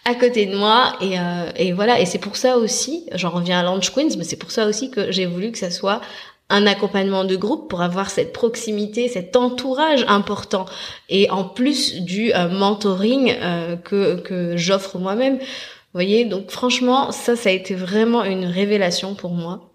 à 0.06 0.16
côté 0.16 0.46
de 0.46 0.56
moi. 0.56 0.94
Et, 1.02 1.20
euh, 1.20 1.52
et 1.56 1.74
voilà. 1.74 2.00
Et 2.00 2.06
c'est 2.06 2.20
pour 2.20 2.38
ça 2.38 2.58
aussi, 2.58 3.06
j'en 3.14 3.30
reviens 3.30 3.60
à 3.60 3.64
Launch 3.64 3.92
Queens, 3.92 4.16
mais 4.18 4.24
c'est 4.24 4.38
pour 4.38 4.52
ça 4.52 4.68
aussi 4.68 4.92
que 4.92 5.12
j'ai 5.12 5.26
voulu 5.26 5.52
que 5.52 5.58
ça 5.58 5.72
soit 5.72 6.02
un 6.50 6.68
accompagnement 6.68 7.24
de 7.24 7.36
groupe 7.36 7.70
pour 7.70 7.82
avoir 7.82 8.10
cette 8.10 8.32
proximité, 8.32 9.08
cet 9.08 9.36
entourage 9.36 10.06
important 10.08 10.66
et 11.10 11.30
en 11.32 11.44
plus 11.44 12.02
du 12.02 12.34
euh, 12.34 12.50
mentoring 12.50 13.36
euh, 13.42 13.76
que, 13.76 14.18
que 14.18 14.56
j'offre 14.56 15.00
moi-même. 15.00 15.38
Vous 15.38 16.02
voyez, 16.02 16.26
donc 16.26 16.52
franchement, 16.52 17.12
ça, 17.12 17.36
ça 17.36 17.50
a 17.50 17.52
été 17.52 17.74
vraiment 17.74 18.24
une 18.24 18.46
révélation 18.46 19.16
pour 19.16 19.32
moi. 19.32 19.72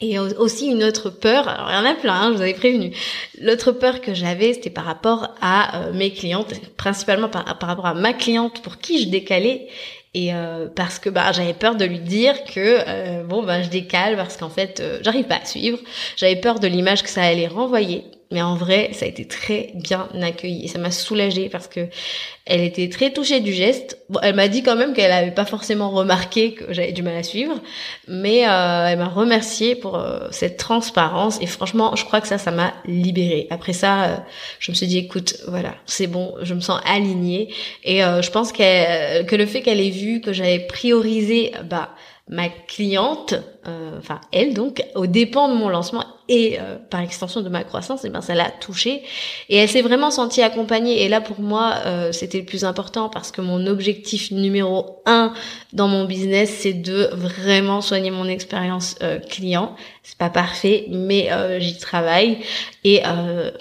Et 0.00 0.18
aussi 0.18 0.66
une 0.66 0.82
autre 0.82 1.08
peur, 1.08 1.48
alors 1.48 1.70
il 1.70 1.74
y 1.74 1.76
en 1.76 1.84
a 1.90 1.94
plein, 1.94 2.14
hein, 2.14 2.28
je 2.32 2.36
vous 2.36 2.42
avais 2.42 2.54
prévenu. 2.54 2.92
L'autre 3.40 3.70
peur 3.70 4.00
que 4.00 4.12
j'avais, 4.12 4.52
c'était 4.52 4.70
par 4.70 4.84
rapport 4.84 5.34
à 5.40 5.78
euh, 5.78 5.92
mes 5.92 6.12
clientes, 6.12 6.52
principalement 6.76 7.28
par, 7.28 7.46
rapport 7.46 7.86
à 7.86 7.94
ma 7.94 8.12
cliente 8.12 8.60
pour 8.60 8.78
qui 8.78 9.02
je 9.02 9.08
décalais. 9.08 9.68
Et 10.14 10.32
euh, 10.32 10.68
parce 10.74 10.98
que 11.00 11.10
bah 11.10 11.32
j'avais 11.32 11.54
peur 11.54 11.74
de 11.74 11.84
lui 11.84 11.98
dire 11.98 12.44
que 12.44 12.78
euh, 12.86 13.24
bon 13.24 13.42
bah 13.42 13.62
je 13.62 13.68
décale 13.68 14.16
parce 14.16 14.36
qu'en 14.36 14.48
fait 14.48 14.82
j'arrive 15.02 15.24
pas 15.24 15.40
à 15.42 15.44
suivre. 15.44 15.78
J'avais 16.16 16.36
peur 16.36 16.60
de 16.60 16.68
l'image 16.68 17.02
que 17.02 17.08
ça 17.08 17.22
allait 17.22 17.48
renvoyer. 17.48 18.04
Mais 18.30 18.42
en 18.42 18.56
vrai, 18.56 18.90
ça 18.92 19.04
a 19.04 19.08
été 19.08 19.26
très 19.26 19.70
bien 19.74 20.08
accueilli 20.22 20.68
ça 20.68 20.78
m'a 20.78 20.90
soulagée 20.90 21.48
parce 21.48 21.68
que 21.68 21.88
elle 22.46 22.60
était 22.60 22.88
très 22.90 23.10
touchée 23.10 23.40
du 23.40 23.52
geste. 23.52 23.98
Bon, 24.10 24.20
elle 24.22 24.34
m'a 24.34 24.48
dit 24.48 24.62
quand 24.62 24.76
même 24.76 24.92
qu'elle 24.92 25.12
avait 25.12 25.30
pas 25.30 25.46
forcément 25.46 25.90
remarqué 25.90 26.52
que 26.52 26.72
j'avais 26.74 26.92
du 26.92 27.02
mal 27.02 27.16
à 27.16 27.22
suivre, 27.22 27.54
mais 28.06 28.46
euh, 28.46 28.86
elle 28.88 28.98
m'a 28.98 29.08
remercié 29.08 29.74
pour 29.74 29.96
euh, 29.96 30.28
cette 30.30 30.58
transparence 30.58 31.40
et 31.40 31.46
franchement, 31.46 31.96
je 31.96 32.04
crois 32.04 32.20
que 32.20 32.28
ça, 32.28 32.36
ça 32.36 32.50
m'a 32.50 32.74
libérée. 32.86 33.46
Après 33.50 33.72
ça, 33.72 34.04
euh, 34.04 34.16
je 34.58 34.72
me 34.72 34.76
suis 34.76 34.86
dit, 34.86 34.98
écoute, 34.98 35.36
voilà, 35.48 35.74
c'est 35.86 36.06
bon, 36.06 36.34
je 36.42 36.52
me 36.54 36.60
sens 36.60 36.80
alignée 36.84 37.48
et 37.82 38.00
je 38.00 38.30
pense 38.30 38.52
que 38.52 39.34
le 39.34 39.46
fait 39.46 39.62
qu'elle 39.62 39.80
ait 39.80 39.90
vu 39.90 40.20
que 40.20 40.32
j'avais 40.32 40.58
priorisé, 40.58 41.52
bah 41.64 41.94
ma 42.28 42.48
cliente, 42.48 43.34
euh, 43.68 43.98
enfin 43.98 44.18
elle 44.32 44.54
donc, 44.54 44.82
au 44.94 45.06
dépend 45.06 45.46
de 45.48 45.54
mon 45.54 45.68
lancement 45.68 46.06
et 46.30 46.58
euh, 46.58 46.78
par 46.88 47.00
extension 47.00 47.42
de 47.42 47.50
ma 47.50 47.64
croissance, 47.64 48.02
et 48.04 48.06
eh 48.06 48.10
ben 48.10 48.22
ça 48.22 48.34
l'a 48.34 48.50
touchée 48.50 49.02
et 49.50 49.56
elle 49.58 49.68
s'est 49.68 49.82
vraiment 49.82 50.10
sentie 50.10 50.40
accompagnée. 50.40 51.02
Et 51.02 51.10
là 51.10 51.20
pour 51.20 51.38
moi, 51.40 51.74
euh, 51.84 52.12
c'était 52.12 52.38
le 52.38 52.46
plus 52.46 52.64
important 52.64 53.10
parce 53.10 53.30
que 53.30 53.42
mon 53.42 53.66
objectif 53.66 54.30
numéro 54.30 55.02
un 55.04 55.34
dans 55.74 55.86
mon 55.86 56.06
business, 56.06 56.50
c'est 56.60 56.72
de 56.72 57.10
vraiment 57.12 57.82
soigner 57.82 58.10
mon 58.10 58.26
expérience 58.26 58.96
client. 59.28 59.76
C'est 60.02 60.16
pas 60.16 60.30
parfait, 60.30 60.86
mais 60.88 61.28
j'y 61.60 61.76
travaille 61.76 62.38
et 62.84 63.02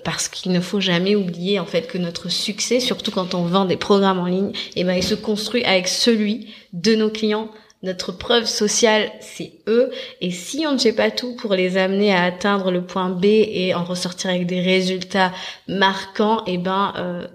parce 0.05 0.29
qu'il 0.29 0.53
ne 0.53 0.61
faut 0.61 0.79
jamais 0.79 1.15
oublier 1.15 1.59
en 1.59 1.65
fait 1.65 1.87
que 1.87 1.97
notre 1.97 2.29
succès, 2.29 2.79
surtout 2.79 3.11
quand 3.11 3.33
on 3.33 3.43
vend 3.43 3.65
des 3.65 3.77
programmes 3.77 4.19
en 4.19 4.25
ligne, 4.25 4.51
et 4.75 4.81
eh 4.81 4.83
ben 4.85 4.93
il 4.93 5.03
se 5.03 5.15
construit 5.15 5.65
avec 5.65 5.89
celui 5.89 6.53
de 6.71 6.95
nos 6.95 7.09
clients 7.09 7.49
notre 7.83 8.13
preuve 8.13 8.45
sociale, 8.45 9.11
c'est 9.19 9.51
eux. 9.67 9.91
Et 10.21 10.31
si 10.31 10.65
on 10.65 10.73
ne 10.73 10.77
fait 10.77 10.93
pas 10.93 11.11
tout 11.11 11.35
pour 11.35 11.53
les 11.53 11.77
amener 11.77 12.13
à 12.13 12.23
atteindre 12.23 12.71
le 12.71 12.85
point 12.85 13.09
B 13.09 13.25
et 13.25 13.73
en 13.75 13.83
ressortir 13.83 14.29
avec 14.29 14.47
des 14.47 14.61
résultats 14.61 15.33
marquants, 15.67 16.43
eh 16.47 16.57
ben, 16.57 16.93
euh, 16.97 17.27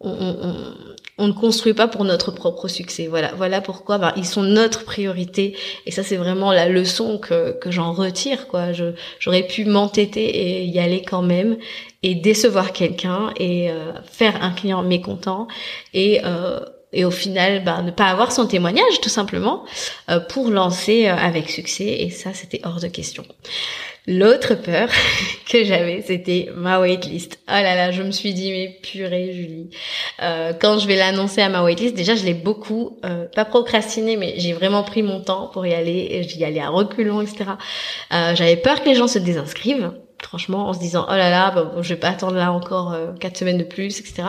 on, 0.00 1.26
ne 1.26 1.32
construit 1.32 1.72
pas 1.72 1.88
pour 1.88 2.04
notre 2.04 2.30
propre 2.30 2.68
succès. 2.68 3.06
Voilà, 3.06 3.32
voilà 3.36 3.62
pourquoi 3.62 3.96
ben, 3.96 4.12
ils 4.16 4.26
sont 4.26 4.42
notre 4.42 4.84
priorité. 4.84 5.56
Et 5.86 5.90
ça, 5.90 6.02
c'est 6.02 6.16
vraiment 6.16 6.52
la 6.52 6.68
leçon 6.68 7.16
que, 7.18 7.52
que 7.52 7.70
j'en 7.70 7.92
retire. 7.92 8.48
Quoi, 8.48 8.72
j'aurais 9.18 9.46
pu 9.46 9.64
m'entêter 9.64 10.60
et 10.60 10.64
y 10.64 10.78
aller 10.78 11.02
quand 11.02 11.22
même 11.22 11.56
et 12.02 12.14
décevoir 12.14 12.72
quelqu'un 12.72 13.32
et 13.38 13.70
euh, 13.70 13.92
faire 14.04 14.42
un 14.42 14.50
client 14.50 14.82
mécontent 14.82 15.48
et 15.94 16.20
euh, 16.24 16.60
et 16.92 17.04
au 17.04 17.10
final 17.10 17.64
bah, 17.64 17.82
ne 17.82 17.90
pas 17.90 18.06
avoir 18.06 18.32
son 18.32 18.46
témoignage 18.46 19.00
tout 19.02 19.08
simplement 19.08 19.64
euh, 20.10 20.20
pour 20.20 20.50
lancer 20.50 21.06
euh, 21.06 21.14
avec 21.14 21.50
succès 21.50 21.84
et 21.84 22.10
ça 22.10 22.32
c'était 22.32 22.60
hors 22.64 22.80
de 22.80 22.88
question. 22.88 23.24
L'autre 24.08 24.54
peur 24.54 24.88
que 25.50 25.64
j'avais, 25.64 26.00
c'était 26.00 26.48
ma 26.54 26.78
waitlist. 26.78 27.40
Oh 27.48 27.50
là 27.50 27.74
là, 27.74 27.90
je 27.90 28.04
me 28.04 28.12
suis 28.12 28.34
dit, 28.34 28.52
mais 28.52 28.78
purée, 28.80 29.32
Julie. 29.32 29.70
Euh, 30.22 30.52
quand 30.52 30.78
je 30.78 30.86
vais 30.86 30.94
l'annoncer 30.94 31.42
à 31.42 31.48
ma 31.48 31.64
waitlist, 31.64 31.96
déjà, 31.96 32.14
je 32.14 32.24
l'ai 32.24 32.32
beaucoup, 32.32 33.00
pas 33.34 33.44
procrastiné, 33.44 34.16
mais 34.16 34.34
j'ai 34.36 34.52
vraiment 34.52 34.84
pris 34.84 35.02
mon 35.02 35.20
temps 35.20 35.48
pour 35.52 35.66
y 35.66 35.74
aller. 35.74 36.22
J'y 36.22 36.44
allais 36.44 36.60
à 36.60 36.68
reculons, 36.68 37.20
etc. 37.20 37.46
j'avais 38.12 38.54
peur 38.54 38.80
que 38.80 38.88
les 38.88 38.94
gens 38.94 39.08
se 39.08 39.18
désinscrivent 39.18 39.90
franchement 40.22 40.68
en 40.68 40.72
se 40.72 40.78
disant 40.78 41.06
oh 41.08 41.14
là 41.14 41.30
là 41.30 41.50
bah, 41.50 41.70
je 41.80 41.88
vais 41.88 42.00
pas 42.00 42.08
attendre 42.08 42.36
là 42.36 42.52
encore 42.52 42.92
euh, 42.92 43.12
quatre 43.20 43.36
semaines 43.36 43.58
de 43.58 43.64
plus 43.64 44.00
etc 44.00 44.24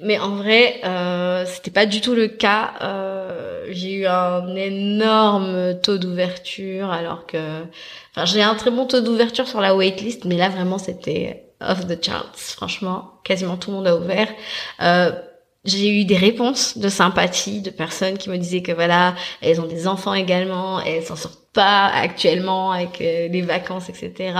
mais 0.00 0.18
en 0.18 0.36
vrai 0.36 0.80
euh, 0.84 1.44
c'était 1.46 1.70
pas 1.70 1.86
du 1.86 2.00
tout 2.00 2.14
le 2.14 2.28
cas. 2.28 2.74
Euh, 2.82 3.66
j'ai 3.70 3.94
eu 3.94 4.06
un 4.06 4.54
énorme 4.54 5.78
taux 5.80 5.98
d'ouverture 5.98 6.90
alors 6.90 7.26
que 7.26 7.38
enfin 8.10 8.24
j'ai 8.24 8.42
un 8.42 8.54
très 8.54 8.70
bon 8.70 8.86
taux 8.86 9.00
d'ouverture 9.00 9.46
sur 9.46 9.60
la 9.60 9.74
waitlist 9.74 10.24
mais 10.24 10.36
là 10.36 10.48
vraiment 10.48 10.78
c'était 10.78 11.44
off 11.60 11.86
the 11.86 12.02
charts. 12.02 12.36
Franchement 12.36 13.12
quasiment 13.24 13.56
tout 13.56 13.70
le 13.70 13.76
monde 13.76 13.86
a 13.86 13.96
ouvert. 13.96 14.28
Euh, 14.82 15.12
j'ai 15.68 15.90
eu 15.90 16.04
des 16.04 16.16
réponses 16.16 16.78
de 16.78 16.88
sympathie 16.88 17.60
de 17.60 17.70
personnes 17.70 18.18
qui 18.18 18.30
me 18.30 18.36
disaient 18.36 18.62
que 18.62 18.72
voilà, 18.72 19.14
elles 19.40 19.60
ont 19.60 19.66
des 19.66 19.86
enfants 19.86 20.14
également, 20.14 20.80
elles 20.80 21.04
s'en 21.04 21.16
sortent 21.16 21.38
pas 21.52 21.86
actuellement 21.86 22.72
avec 22.72 23.00
euh, 23.00 23.28
les 23.28 23.42
vacances, 23.42 23.88
etc. 23.88 24.34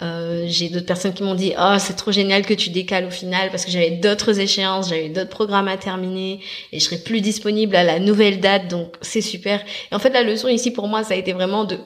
Euh, 0.00 0.44
j'ai 0.46 0.68
d'autres 0.68 0.86
personnes 0.86 1.14
qui 1.14 1.22
m'ont 1.22 1.34
dit 1.34 1.54
oh 1.58 1.76
c'est 1.78 1.96
trop 1.96 2.12
génial 2.12 2.44
que 2.44 2.54
tu 2.54 2.70
décales 2.70 3.06
au 3.06 3.10
final 3.10 3.50
parce 3.50 3.64
que 3.64 3.70
j'avais 3.70 3.90
d'autres 3.90 4.38
échéances, 4.38 4.90
j'avais 4.90 5.08
d'autres 5.08 5.30
programmes 5.30 5.68
à 5.68 5.76
terminer 5.76 6.40
et 6.72 6.78
je 6.78 6.84
serai 6.84 6.98
plus 6.98 7.20
disponible 7.20 7.74
à 7.74 7.84
la 7.84 7.98
nouvelle 7.98 8.40
date 8.40 8.68
donc 8.68 8.94
c'est 9.00 9.22
super. 9.22 9.60
Et 9.90 9.94
en 9.94 9.98
fait 9.98 10.10
la 10.10 10.22
leçon 10.22 10.48
ici 10.48 10.70
pour 10.70 10.88
moi 10.88 11.04
ça 11.04 11.14
a 11.14 11.16
été 11.16 11.32
vraiment 11.32 11.64
de 11.64 11.78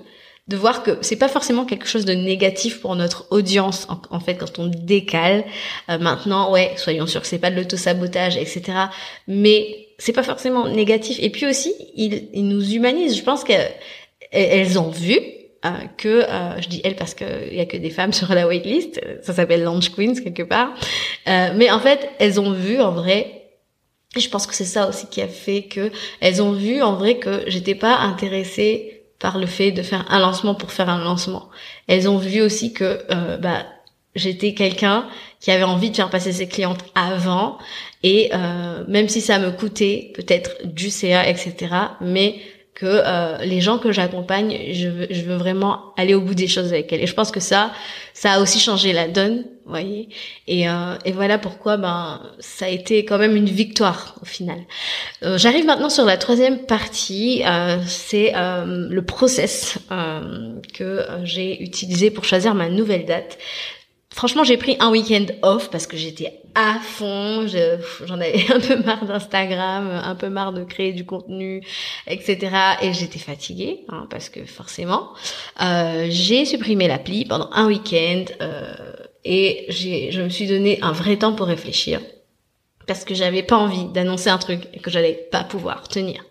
de 0.48 0.56
voir 0.56 0.82
que 0.84 0.98
c'est 1.00 1.16
pas 1.16 1.28
forcément 1.28 1.64
quelque 1.64 1.86
chose 1.86 2.04
de 2.04 2.12
négatif 2.12 2.80
pour 2.80 2.94
notre 2.94 3.26
audience 3.30 3.88
en, 4.10 4.20
fait 4.20 4.36
quand 4.36 4.58
on 4.58 4.66
décale. 4.66 5.44
Euh, 5.88 5.98
maintenant 5.98 6.52
ouais 6.52 6.72
soyons 6.76 7.06
sûrs 7.06 7.22
que 7.22 7.26
c'est 7.26 7.38
pas 7.38 7.50
de 7.50 7.56
l'auto-sabotage 7.56 8.36
etc 8.36 8.78
mais 9.26 9.88
c'est 9.98 10.12
pas 10.12 10.22
forcément 10.22 10.68
négatif. 10.68 11.18
Et 11.20 11.30
puis 11.30 11.46
aussi 11.46 11.74
il, 11.96 12.28
il 12.32 12.46
nous 12.48 12.74
humanise 12.74 13.16
je 13.16 13.22
pense 13.22 13.42
qu'elles 13.42 14.78
ont 14.78 14.90
vu 14.90 15.18
euh, 15.64 15.70
que 15.96 16.08
euh, 16.08 16.60
je 16.60 16.68
dis 16.68 16.80
elles 16.84 16.96
parce 16.96 17.14
qu'il 17.14 17.54
y 17.54 17.60
a 17.60 17.66
que 17.66 17.76
des 17.76 17.90
femmes 17.90 18.12
sur 18.12 18.32
la 18.32 18.46
waitlist. 18.46 19.00
Ça 19.22 19.32
s'appelle 19.32 19.64
Launch 19.64 19.90
Queens 19.90 20.14
quelque 20.22 20.44
part. 20.44 20.74
Mais 21.26 21.70
en 21.72 21.80
fait 21.80 22.08
elles 22.20 22.38
ont 22.38 22.52
vu 22.52 22.80
en 22.80 22.92
vrai 22.92 23.32
je 24.16 24.28
pense 24.28 24.46
que 24.46 24.54
c'est 24.54 24.64
ça 24.64 24.88
aussi 24.88 25.08
qui 25.08 25.20
a 25.20 25.28
fait 25.28 25.64
que 25.64 25.90
elles 26.20 26.40
ont 26.40 26.52
vu 26.52 26.82
en 26.82 26.94
vrai 26.94 27.18
que 27.18 27.42
j'étais 27.48 27.74
pas 27.74 27.96
intéressée 27.96 28.95
par 29.18 29.38
le 29.38 29.46
fait 29.46 29.72
de 29.72 29.82
faire 29.82 30.04
un 30.10 30.18
lancement 30.18 30.54
pour 30.54 30.72
faire 30.72 30.88
un 30.88 31.02
lancement. 31.02 31.48
Elles 31.86 32.08
ont 32.08 32.18
vu 32.18 32.40
aussi 32.40 32.72
que 32.72 33.04
euh, 33.10 33.36
bah, 33.38 33.64
j'étais 34.14 34.54
quelqu'un 34.54 35.06
qui 35.40 35.50
avait 35.50 35.64
envie 35.64 35.90
de 35.90 35.96
faire 35.96 36.10
passer 36.10 36.32
ses 36.32 36.48
clientes 36.48 36.84
avant 36.94 37.58
et 38.02 38.30
euh, 38.34 38.84
même 38.88 39.08
si 39.08 39.20
ça 39.20 39.38
me 39.38 39.50
coûtait 39.50 40.12
peut-être 40.14 40.50
du 40.64 40.90
CA 40.90 41.28
etc 41.28 41.68
mais 42.00 42.40
que 42.76 42.84
euh, 42.84 43.38
les 43.38 43.62
gens 43.62 43.78
que 43.78 43.90
j'accompagne, 43.90 44.54
je 44.72 44.88
veux, 44.88 45.06
je 45.10 45.22
veux 45.22 45.36
vraiment 45.36 45.94
aller 45.96 46.12
au 46.12 46.20
bout 46.20 46.34
des 46.34 46.46
choses 46.46 46.74
avec 46.74 46.92
elles. 46.92 47.00
Et 47.00 47.06
je 47.06 47.14
pense 47.14 47.30
que 47.30 47.40
ça, 47.40 47.72
ça 48.12 48.32
a 48.32 48.40
aussi 48.40 48.60
changé 48.60 48.92
la 48.92 49.08
donne, 49.08 49.44
voyez. 49.64 50.10
Et, 50.46 50.68
euh, 50.68 50.94
et 51.06 51.12
voilà 51.12 51.38
pourquoi 51.38 51.78
ben 51.78 52.20
ça 52.38 52.66
a 52.66 52.68
été 52.68 53.06
quand 53.06 53.16
même 53.16 53.34
une 53.34 53.48
victoire 53.48 54.16
au 54.20 54.26
final. 54.26 54.58
Euh, 55.22 55.38
J'arrive 55.38 55.64
maintenant 55.64 55.88
sur 55.88 56.04
la 56.04 56.18
troisième 56.18 56.66
partie, 56.66 57.42
euh, 57.46 57.78
c'est 57.86 58.34
euh, 58.36 58.88
le 58.90 59.02
process 59.02 59.78
que 60.74 61.06
j'ai 61.24 61.62
utilisé 61.62 62.10
pour 62.10 62.24
choisir 62.24 62.54
ma 62.54 62.68
nouvelle 62.68 63.06
date. 63.06 63.38
Franchement, 64.16 64.44
j'ai 64.44 64.56
pris 64.56 64.78
un 64.80 64.90
week-end 64.90 65.26
off 65.42 65.68
parce 65.70 65.86
que 65.86 65.98
j'étais 65.98 66.40
à 66.54 66.78
fond. 66.80 67.46
J'en 67.46 68.14
avais 68.14 68.46
un 68.50 68.60
peu 68.60 68.82
marre 68.82 69.04
d'Instagram, 69.04 69.90
un 69.90 70.14
peu 70.14 70.30
marre 70.30 70.54
de 70.54 70.64
créer 70.64 70.94
du 70.94 71.04
contenu, 71.04 71.60
etc. 72.06 72.56
Et 72.80 72.94
j'étais 72.94 73.18
fatiguée 73.18 73.84
hein, 73.90 74.06
parce 74.08 74.30
que 74.30 74.46
forcément, 74.46 75.10
euh, 75.62 76.06
j'ai 76.08 76.46
supprimé 76.46 76.88
l'appli 76.88 77.26
pendant 77.26 77.50
un 77.52 77.66
week-end 77.66 78.24
euh, 78.40 78.74
et 79.26 79.66
je 79.68 80.22
me 80.22 80.30
suis 80.30 80.46
donné 80.46 80.78
un 80.80 80.92
vrai 80.92 81.18
temps 81.18 81.34
pour 81.34 81.48
réfléchir 81.48 82.00
parce 82.86 83.04
que 83.04 83.14
j'avais 83.14 83.42
pas 83.42 83.56
envie 83.56 83.84
d'annoncer 83.86 84.30
un 84.30 84.38
truc 84.38 84.62
et 84.72 84.78
que 84.78 84.90
j'allais 84.90 85.28
pas 85.30 85.44
pouvoir 85.44 85.88
tenir. 85.88 86.24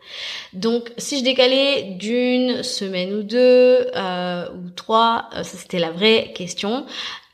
Donc, 0.53 0.91
si 0.97 1.19
je 1.19 1.23
décalais 1.23 1.83
d'une 1.99 2.63
semaine 2.63 3.13
ou 3.13 3.23
deux 3.23 3.87
euh, 3.95 4.47
ou 4.55 4.69
trois, 4.71 5.29
ça 5.33 5.43
c'était 5.43 5.79
la 5.79 5.91
vraie 5.91 6.31
question. 6.33 6.85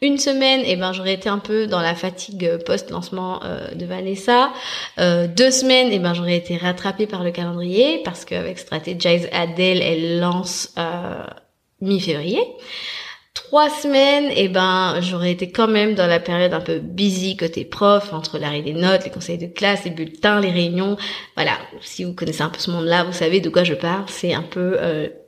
Une 0.04 0.18
semaine, 0.18 0.64
eh 0.66 0.78
ben 0.78 0.94
j'aurais 0.94 1.14
été 1.14 1.30
un 1.30 1.38
peu 1.38 1.68
dans 1.68 1.80
la 1.80 1.94
fatigue 1.94 2.58
post-lancement 2.66 3.44
euh, 3.44 3.68
de 3.76 3.86
Vanessa. 3.86 4.52
Euh, 4.98 5.28
deux 5.28 5.52
semaines, 5.52 5.90
eh 5.92 6.00
ben 6.00 6.16
j'aurais 6.16 6.38
été 6.38 6.58
rattrapée 6.58 7.06
par 7.06 7.24
le 7.24 7.30
calendrier 7.30 8.02
parce 8.04 8.26
qu'avec 8.26 8.58
Strategize 8.58 9.30
Adele, 9.32 9.80
elle 9.80 10.20
lance 10.20 10.74
euh, 10.80 11.24
mi-février. 11.82 12.42
Trois 13.36 13.70
semaines, 13.70 14.32
eh 14.36 14.48
ben 14.48 15.00
j'aurais 15.02 15.34
été 15.34 15.52
quand 15.52 15.68
même 15.68 15.94
dans 15.94 16.08
la 16.08 16.20
période 16.20 16.56
un 16.56 16.62
peu 16.62 16.80
busy 16.80 17.38
côté 17.38 17.64
prof, 17.64 18.12
entre 18.12 18.40
l'arrêt 18.40 18.64
des 18.64 18.74
notes, 18.74 19.04
les 19.06 19.12
conseils 19.12 19.38
de 19.38 19.46
classe, 19.46 19.84
les 19.86 19.92
bulletins, 19.92 20.42
les 20.42 20.50
réunions. 20.50 20.98
Voilà, 21.36 21.60
si 21.80 22.06
vous 22.06 22.16
connaissez 22.16 22.42
un 22.42 22.50
peu 22.50 22.60
ce 22.60 22.72
monde-là, 22.72 23.04
vous 23.04 23.14
savez 23.14 23.40
de 23.40 23.50
quoi 23.50 23.64
je 23.64 23.76
parle. 23.76 24.06
C'est 24.08 24.34
un 24.34 24.42
peu 24.42 24.80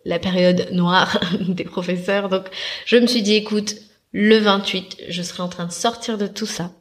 la 0.03 0.17
période 0.17 0.69
noire 0.71 1.19
des 1.47 1.63
professeurs. 1.63 2.27
Donc 2.27 2.45
je 2.87 2.97
me 2.97 3.05
suis 3.05 3.21
dit, 3.21 3.35
écoute, 3.35 3.75
le 4.13 4.37
28, 4.37 5.05
je 5.09 5.23
serai 5.23 5.41
en 5.41 5.49
train 5.49 5.65
de 5.65 5.71
sortir 5.71 6.19
de 6.19 6.27
tout 6.27 6.45
ça. 6.45 6.71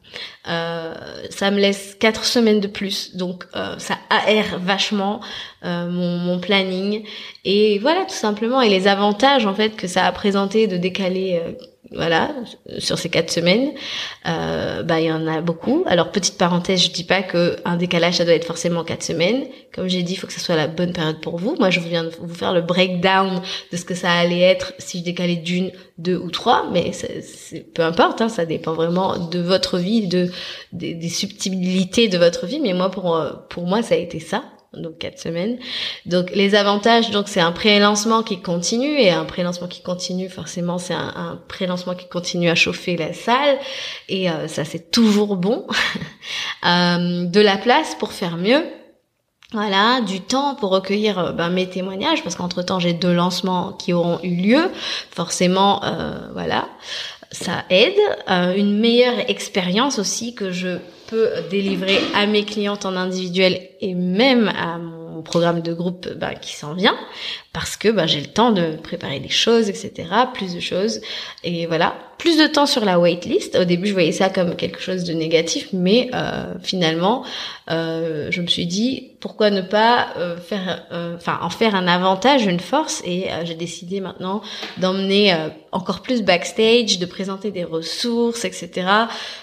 Euh, 0.47 0.93
ça 1.31 1.49
me 1.49 1.59
laisse 1.59 1.97
quatre 1.99 2.25
semaines 2.25 2.59
de 2.59 2.67
plus, 2.67 3.15
donc 3.15 3.45
euh, 3.55 3.75
ça 3.79 3.97
aère 4.11 4.59
vachement 4.59 5.19
euh, 5.65 5.89
mon, 5.89 6.19
mon, 6.19 6.39
planning. 6.39 7.03
Et 7.43 7.79
voilà, 7.79 8.05
tout 8.05 8.13
simplement. 8.13 8.61
Et 8.61 8.69
les 8.69 8.87
avantages 8.87 9.47
en 9.47 9.55
fait 9.55 9.75
que 9.75 9.87
ça 9.87 10.05
a 10.05 10.11
présenté 10.11 10.67
de 10.67 10.77
décaler 10.77 11.41
voilà, 11.91 12.31
sur 12.79 12.97
ces 12.97 13.09
quatre 13.09 13.29
semaines, 13.31 13.71
euh, 14.25 14.83
bah 14.83 14.99
il 14.99 15.07
y 15.07 15.11
en 15.11 15.27
a 15.27 15.41
beaucoup. 15.41 15.83
Alors 15.85 16.11
petite 16.11 16.37
parenthèse, 16.37 16.83
je 16.83 16.91
dis 16.91 17.03
pas 17.03 17.21
que 17.21 17.57
un 17.65 17.75
décalage 17.75 18.15
ça 18.15 18.25
doit 18.25 18.33
être 18.33 18.45
forcément 18.45 18.83
quatre 18.83 19.03
semaines. 19.03 19.45
Comme 19.73 19.87
j'ai 19.87 20.01
dit, 20.03 20.13
il 20.13 20.15
faut 20.15 20.27
que 20.27 20.33
ce 20.33 20.39
soit 20.39 20.55
la 20.55 20.67
bonne 20.67 20.93
période 20.93 21.19
pour 21.19 21.37
vous. 21.37 21.55
Moi, 21.59 21.69
je 21.69 21.79
viens 21.79 22.03
de 22.03 22.11
vous 22.19 22.33
faire 22.33 22.53
le 22.53 22.61
breakdown 22.61 23.41
de 23.71 23.77
ce 23.77 23.85
que 23.85 23.95
ça 23.95 24.11
allait 24.11 24.41
être 24.41 24.73
si 24.77 24.99
je 24.99 25.03
décalais 25.03 25.35
d'une, 25.35 25.71
deux 25.97 26.17
ou 26.17 26.31
trois, 26.31 26.69
mais 26.71 26.91
c'est, 26.93 27.73
peu 27.73 27.81
importe, 27.83 28.21
hein, 28.21 28.29
ça 28.29 28.45
dépend 28.45 28.73
vraiment 28.73 29.17
de 29.17 29.39
votre 29.39 29.77
vie, 29.77 30.07
de 30.07 30.31
des, 30.71 30.93
des 30.93 31.09
subtilités 31.09 32.07
de 32.07 32.17
votre 32.17 32.45
vie. 32.45 32.59
Mais 32.59 32.73
moi, 32.73 32.89
pour 32.89 33.19
pour 33.49 33.65
moi, 33.65 33.83
ça 33.83 33.95
a 33.95 33.97
été 33.97 34.19
ça 34.19 34.43
donc 34.75 34.97
quatre 34.97 35.19
semaines. 35.19 35.57
Donc 36.05 36.31
les 36.33 36.55
avantages, 36.55 37.11
donc 37.11 37.27
c'est 37.27 37.41
un 37.41 37.51
pré-lancement 37.51 38.23
qui 38.23 38.41
continue 38.41 38.99
et 38.99 39.11
un 39.11 39.25
pré-lancement 39.25 39.67
qui 39.67 39.81
continue, 39.81 40.29
forcément 40.29 40.77
c'est 40.77 40.93
un, 40.93 41.13
un 41.15 41.39
pré-lancement 41.47 41.95
qui 41.95 42.07
continue 42.07 42.49
à 42.49 42.55
chauffer 42.55 42.97
la 42.97 43.13
salle 43.13 43.57
et 44.09 44.29
euh, 44.29 44.47
ça 44.47 44.65
c'est 44.65 44.91
toujours 44.91 45.35
bon. 45.35 45.67
euh, 46.65 47.25
de 47.25 47.39
la 47.39 47.57
place 47.57 47.95
pour 47.95 48.11
faire 48.11 48.37
mieux. 48.37 48.63
Voilà, 49.53 50.01
du 50.01 50.19
temps 50.19 50.55
pour 50.55 50.71
recueillir 50.71 51.19
euh, 51.19 51.31
ben, 51.31 51.49
mes 51.49 51.69
témoignages 51.69 52.23
parce 52.23 52.35
qu'entre 52.35 52.63
temps 52.63 52.79
j'ai 52.79 52.93
deux 52.93 53.13
lancements 53.13 53.73
qui 53.73 53.93
auront 53.93 54.19
eu 54.23 54.35
lieu. 54.35 54.71
Forcément, 55.11 55.83
euh, 55.83 56.17
voilà, 56.33 56.67
ça 57.31 57.63
aide. 57.69 57.93
Euh, 58.29 58.55
une 58.55 58.79
meilleure 58.79 59.29
expérience 59.29 59.99
aussi 59.99 60.33
que 60.33 60.51
je 60.51 60.79
délivrer 61.49 61.99
à 62.15 62.25
mes 62.25 62.43
clientes 62.43 62.85
en 62.85 62.95
individuel 62.95 63.69
et 63.81 63.93
même 63.93 64.47
à 64.49 64.77
mon 64.77 65.21
programme 65.21 65.61
de 65.61 65.73
groupe 65.73 66.07
bah, 66.17 66.35
qui 66.35 66.53
s'en 66.53 66.73
vient 66.73 66.95
parce 67.53 67.77
que 67.77 67.89
bah, 67.89 68.07
j'ai 68.07 68.21
le 68.21 68.27
temps 68.27 68.51
de 68.51 68.75
préparer 68.75 69.19
des 69.19 69.29
choses, 69.29 69.69
etc. 69.69 70.09
Plus 70.33 70.53
de 70.53 70.59
choses. 70.59 71.01
Et 71.43 71.65
voilà, 71.65 71.95
plus 72.23 72.37
de 72.37 72.47
temps 72.47 72.65
sur 72.65 72.85
la 72.85 72.99
waitlist. 72.99 73.57
Au 73.59 73.65
début, 73.65 73.89
je 73.89 73.91
voyais 73.91 74.13
ça 74.13 74.29
comme 74.29 74.55
quelque 74.55 74.79
chose 74.79 75.03
de 75.03 75.11
négatif, 75.11 75.67
mais 75.73 76.09
euh, 76.13 76.53
finalement, 76.63 77.25
euh, 77.69 78.29
je 78.31 78.39
me 78.41 78.47
suis 78.47 78.65
dit 78.65 79.09
pourquoi 79.19 79.49
ne 79.49 79.59
pas 79.59 80.07
euh, 80.15 80.37
faire, 80.37 80.85
euh, 80.93 81.17
enfin, 81.17 81.37
en 81.41 81.49
faire 81.49 81.75
un 81.75 81.85
avantage, 81.85 82.45
une 82.45 82.61
force? 82.61 83.01
Et 83.05 83.29
euh, 83.29 83.43
j'ai 83.43 83.55
décidé 83.55 83.99
maintenant 83.99 84.41
d'emmener 84.77 85.35
encore 85.73 86.01
plus 86.01 86.21
backstage, 86.21 86.97
de 86.97 87.05
présenter 87.05 87.51
des 87.51 87.65
ressources, 87.65 88.45
etc. 88.45 88.87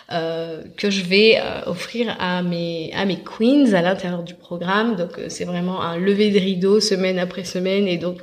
que 0.08 0.88
je 0.88 1.02
vais 1.02 1.38
offrir 1.66 2.16
à 2.18 2.42
mes 2.42 2.92
à 2.94 3.04
mes 3.04 3.18
queens 3.18 3.74
à 3.74 3.82
l'intérieur 3.82 4.22
du 4.22 4.32
programme. 4.32 4.96
Donc 4.96 5.20
c'est 5.28 5.44
vraiment 5.44 5.82
un 5.82 5.98
lever 5.98 6.30
de 6.30 6.38
rideau 6.38 6.80
semaine 6.80 7.18
après 7.18 7.44
semaine 7.44 7.86
et 7.86 7.98
donc 7.98 8.16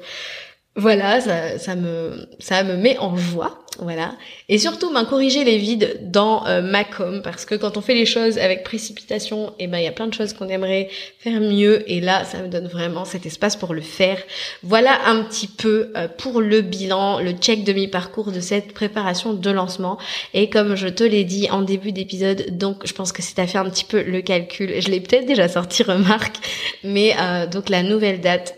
voilà, 0.76 1.22
ça, 1.22 1.60
ça 1.60 1.76
me 1.76 2.28
ça 2.40 2.64
me 2.64 2.76
met 2.76 2.98
en 2.98 3.16
joie 3.18 3.67
voilà. 3.80 4.16
Et 4.50 4.58
surtout, 4.58 4.92
ben, 4.92 5.06
corriger 5.06 5.44
les 5.44 5.58
vides 5.58 6.00
dans 6.02 6.46
euh, 6.48 6.62
ma 6.62 6.84
com, 6.84 7.22
parce 7.24 7.46
que 7.46 7.56
quand 7.56 7.78
on 7.78 7.82
fait 7.82 7.94
les 7.94 8.06
choses 8.06 8.38
avec 8.38 8.64
précipitation, 8.64 9.50
et 9.60 9.66
eh 9.66 9.68
ben, 9.68 9.78
il 9.78 9.84
y 9.84 9.88
a 9.88 9.92
plein 9.92 10.08
de 10.08 10.14
choses 10.14 10.34
qu'on 10.34 10.48
aimerait 10.48 10.90
faire 11.20 11.40
mieux, 11.40 11.90
et 11.92 12.02
là, 12.02 12.24
ça 12.24 12.42
me 12.42 12.48
donne 12.48 12.68
vraiment 12.68 13.06
cet 13.06 13.26
espace 13.26 13.56
pour 13.56 13.74
le 13.74 13.82
faire. 13.82 14.18
Voilà 14.64 15.00
un 15.06 15.24
petit 15.24 15.48
peu 15.48 15.92
euh, 15.96 16.08
pour 16.08 16.42
le 16.42 16.62
bilan, 16.62 17.20
le 17.20 17.32
check 17.32 17.64
de 17.64 17.74
mi-parcours 17.74 18.32
de 18.32 18.40
cette 18.40 18.74
préparation 18.74 19.34
de 19.34 19.52
lancement. 19.52 19.98
Et 20.34 20.50
comme 20.50 20.76
je 20.76 20.88
te 20.88 21.04
l'ai 21.04 21.24
dit 21.24 21.50
en 21.52 21.62
début 21.62 21.92
d'épisode, 21.92 22.58
donc 22.58 22.86
je 22.86 22.94
pense 22.94 23.12
que 23.12 23.22
c'est 23.22 23.40
à 23.40 23.48
faire 23.48 23.62
un 23.62 23.70
petit 23.70 23.86
peu 23.86 24.02
le 24.02 24.22
calcul. 24.22 24.74
Je 24.82 24.90
l'ai 24.90 25.02
peut-être 25.02 25.26
déjà 25.26 25.48
sorti, 25.48 25.84
remarque, 25.88 26.38
mais 26.84 27.14
euh, 27.20 27.46
donc 27.46 27.70
la 27.70 27.84
nouvelle 27.84 28.22
date 28.22 28.56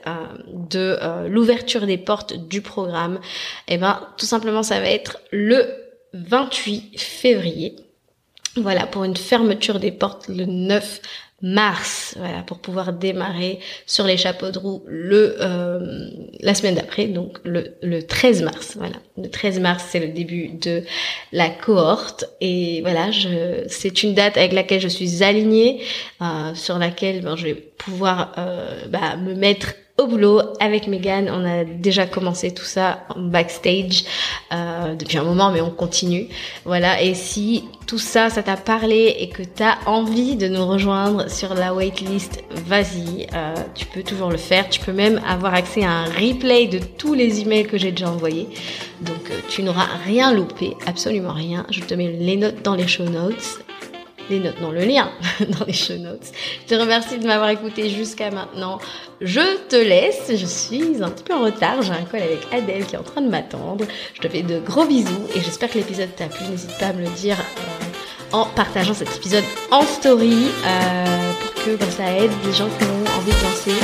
de 0.69 0.97
l'ouverture 1.27 1.85
des 1.85 1.97
portes 1.97 2.33
du 2.47 2.61
programme, 2.61 3.19
et 3.67 3.75
eh 3.75 3.77
ben, 3.77 4.01
tout 4.17 4.25
simplement, 4.25 4.63
ça 4.63 4.79
va 4.79 4.89
être 4.89 5.08
le 5.31 5.65
28 6.13 6.99
février. 6.99 7.75
Voilà, 8.55 8.87
pour 8.87 9.03
une 9.03 9.15
fermeture 9.15 9.79
des 9.79 9.91
portes 9.91 10.27
le 10.27 10.45
9 10.45 11.01
mars, 11.41 12.15
voilà, 12.17 12.41
pour 12.41 12.59
pouvoir 12.59 12.93
démarrer 12.93 13.59
sur 13.85 14.05
les 14.05 14.17
chapeaux 14.17 14.51
de 14.51 14.59
roue 14.59 14.83
le 14.87 15.37
euh, 15.39 16.09
la 16.41 16.53
semaine 16.53 16.75
d'après, 16.75 17.05
donc 17.05 17.39
le, 17.43 17.75
le 17.81 18.03
13 18.03 18.43
mars, 18.43 18.75
voilà. 18.77 18.95
Le 19.17 19.29
13 19.29 19.59
mars, 19.59 19.85
c'est 19.89 19.99
le 19.99 20.09
début 20.09 20.49
de 20.49 20.83
la 21.31 21.49
cohorte 21.49 22.25
et 22.41 22.81
voilà, 22.81 23.11
je 23.11 23.63
c'est 23.67 24.03
une 24.03 24.13
date 24.13 24.37
avec 24.37 24.51
laquelle 24.51 24.81
je 24.81 24.87
suis 24.87 25.23
alignée, 25.23 25.81
euh, 26.21 26.53
sur 26.55 26.77
laquelle 26.77 27.21
ben, 27.21 27.35
je 27.35 27.45
vais 27.45 27.55
pouvoir 27.55 28.33
euh, 28.37 28.85
bah, 28.89 29.15
me 29.15 29.33
mettre 29.33 29.75
au 29.99 30.07
boulot 30.07 30.41
avec 30.59 30.87
Megan. 30.87 31.29
On 31.31 31.45
a 31.45 31.63
déjà 31.63 32.07
commencé 32.07 32.51
tout 32.51 32.65
ça 32.65 33.05
en 33.15 33.21
backstage 33.21 34.05
euh, 34.51 34.95
depuis 34.95 35.17
un 35.17 35.23
moment, 35.23 35.51
mais 35.51 35.61
on 35.61 35.69
continue. 35.69 36.27
Voilà. 36.65 37.01
Et 37.01 37.13
si 37.13 37.65
tout 37.85 37.97
ça, 37.97 38.29
ça 38.29 38.41
t'a 38.41 38.55
parlé 38.55 39.15
et 39.19 39.29
que 39.29 39.43
tu 39.43 39.61
as 39.61 39.77
envie 39.85 40.35
de 40.35 40.47
nous 40.47 40.65
rejoindre 40.65 41.29
sur 41.29 41.53
la 41.53 41.73
waitlist, 41.73 42.43
vas-y. 42.65 43.27
Euh, 43.33 43.53
tu 43.75 43.85
peux 43.85 44.03
toujours 44.03 44.29
le 44.29 44.37
faire. 44.37 44.69
Tu 44.69 44.79
peux 44.79 44.93
même 44.93 45.21
avoir 45.27 45.53
accès 45.53 45.83
à 45.83 45.91
un 45.91 46.05
replay 46.05 46.67
de 46.67 46.79
tous 46.79 47.13
les 47.13 47.41
emails 47.41 47.67
que 47.67 47.77
j'ai 47.77 47.91
déjà 47.91 48.09
envoyés. 48.09 48.47
Donc 49.01 49.29
euh, 49.29 49.39
tu 49.49 49.63
n'auras 49.63 49.87
rien 50.05 50.33
loupé, 50.33 50.75
absolument 50.85 51.33
rien. 51.33 51.65
Je 51.69 51.81
te 51.81 51.93
mets 51.93 52.11
les 52.11 52.37
notes 52.37 52.61
dans 52.63 52.75
les 52.75 52.87
show 52.87 53.03
notes 53.03 53.59
les 54.29 54.39
notes, 54.39 54.61
non, 54.61 54.71
le 54.71 54.85
lien 54.85 55.11
dans 55.39 55.65
les 55.65 55.73
show 55.73 55.95
notes. 55.95 56.31
Je 56.65 56.75
te 56.75 56.79
remercie 56.79 57.17
de 57.17 57.27
m'avoir 57.27 57.49
écouté 57.49 57.89
jusqu'à 57.89 58.31
maintenant. 58.31 58.79
Je 59.21 59.57
te 59.67 59.75
laisse, 59.75 60.31
je 60.35 60.45
suis 60.45 61.01
un 61.01 61.09
petit 61.09 61.23
peu 61.23 61.33
en 61.33 61.41
retard, 61.41 61.81
j'ai 61.81 61.91
un 61.91 62.03
call 62.03 62.23
avec 62.23 62.47
Adèle 62.51 62.85
qui 62.85 62.95
est 62.95 62.99
en 62.99 63.03
train 63.03 63.21
de 63.21 63.29
m'attendre. 63.29 63.85
Je 64.13 64.21
te 64.21 64.29
fais 64.29 64.43
de 64.43 64.59
gros 64.59 64.85
bisous 64.85 65.27
et 65.35 65.41
j'espère 65.41 65.69
que 65.69 65.77
l'épisode 65.77 66.15
t'a 66.15 66.27
plu. 66.27 66.45
N'hésite 66.49 66.77
pas 66.77 66.87
à 66.87 66.93
me 66.93 67.01
le 67.01 67.09
dire 67.09 67.37
euh, 67.39 67.85
en 68.31 68.45
partageant 68.45 68.93
cet 68.93 69.15
épisode 69.15 69.43
en 69.71 69.81
story 69.81 70.47
euh, 70.65 71.31
pour 71.55 71.77
que 71.77 71.85
ça 71.91 72.11
aide 72.13 72.31
des 72.43 72.53
gens 72.53 72.67
qui 72.77 72.85
ont 72.85 73.17
envie 73.17 73.31
de 73.31 73.43
lancer 73.43 73.83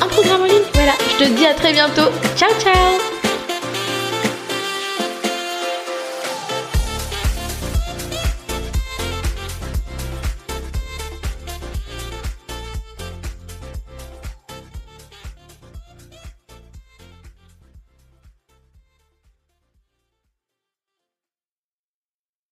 un 0.00 0.06
programme 0.06 0.42
en 0.42 0.46
ligne. 0.46 0.62
Voilà, 0.74 0.92
je 1.18 1.24
te 1.24 1.30
dis 1.30 1.46
à 1.46 1.54
très 1.54 1.72
bientôt. 1.72 2.10
Ciao 2.36 2.50
ciao 2.60 3.21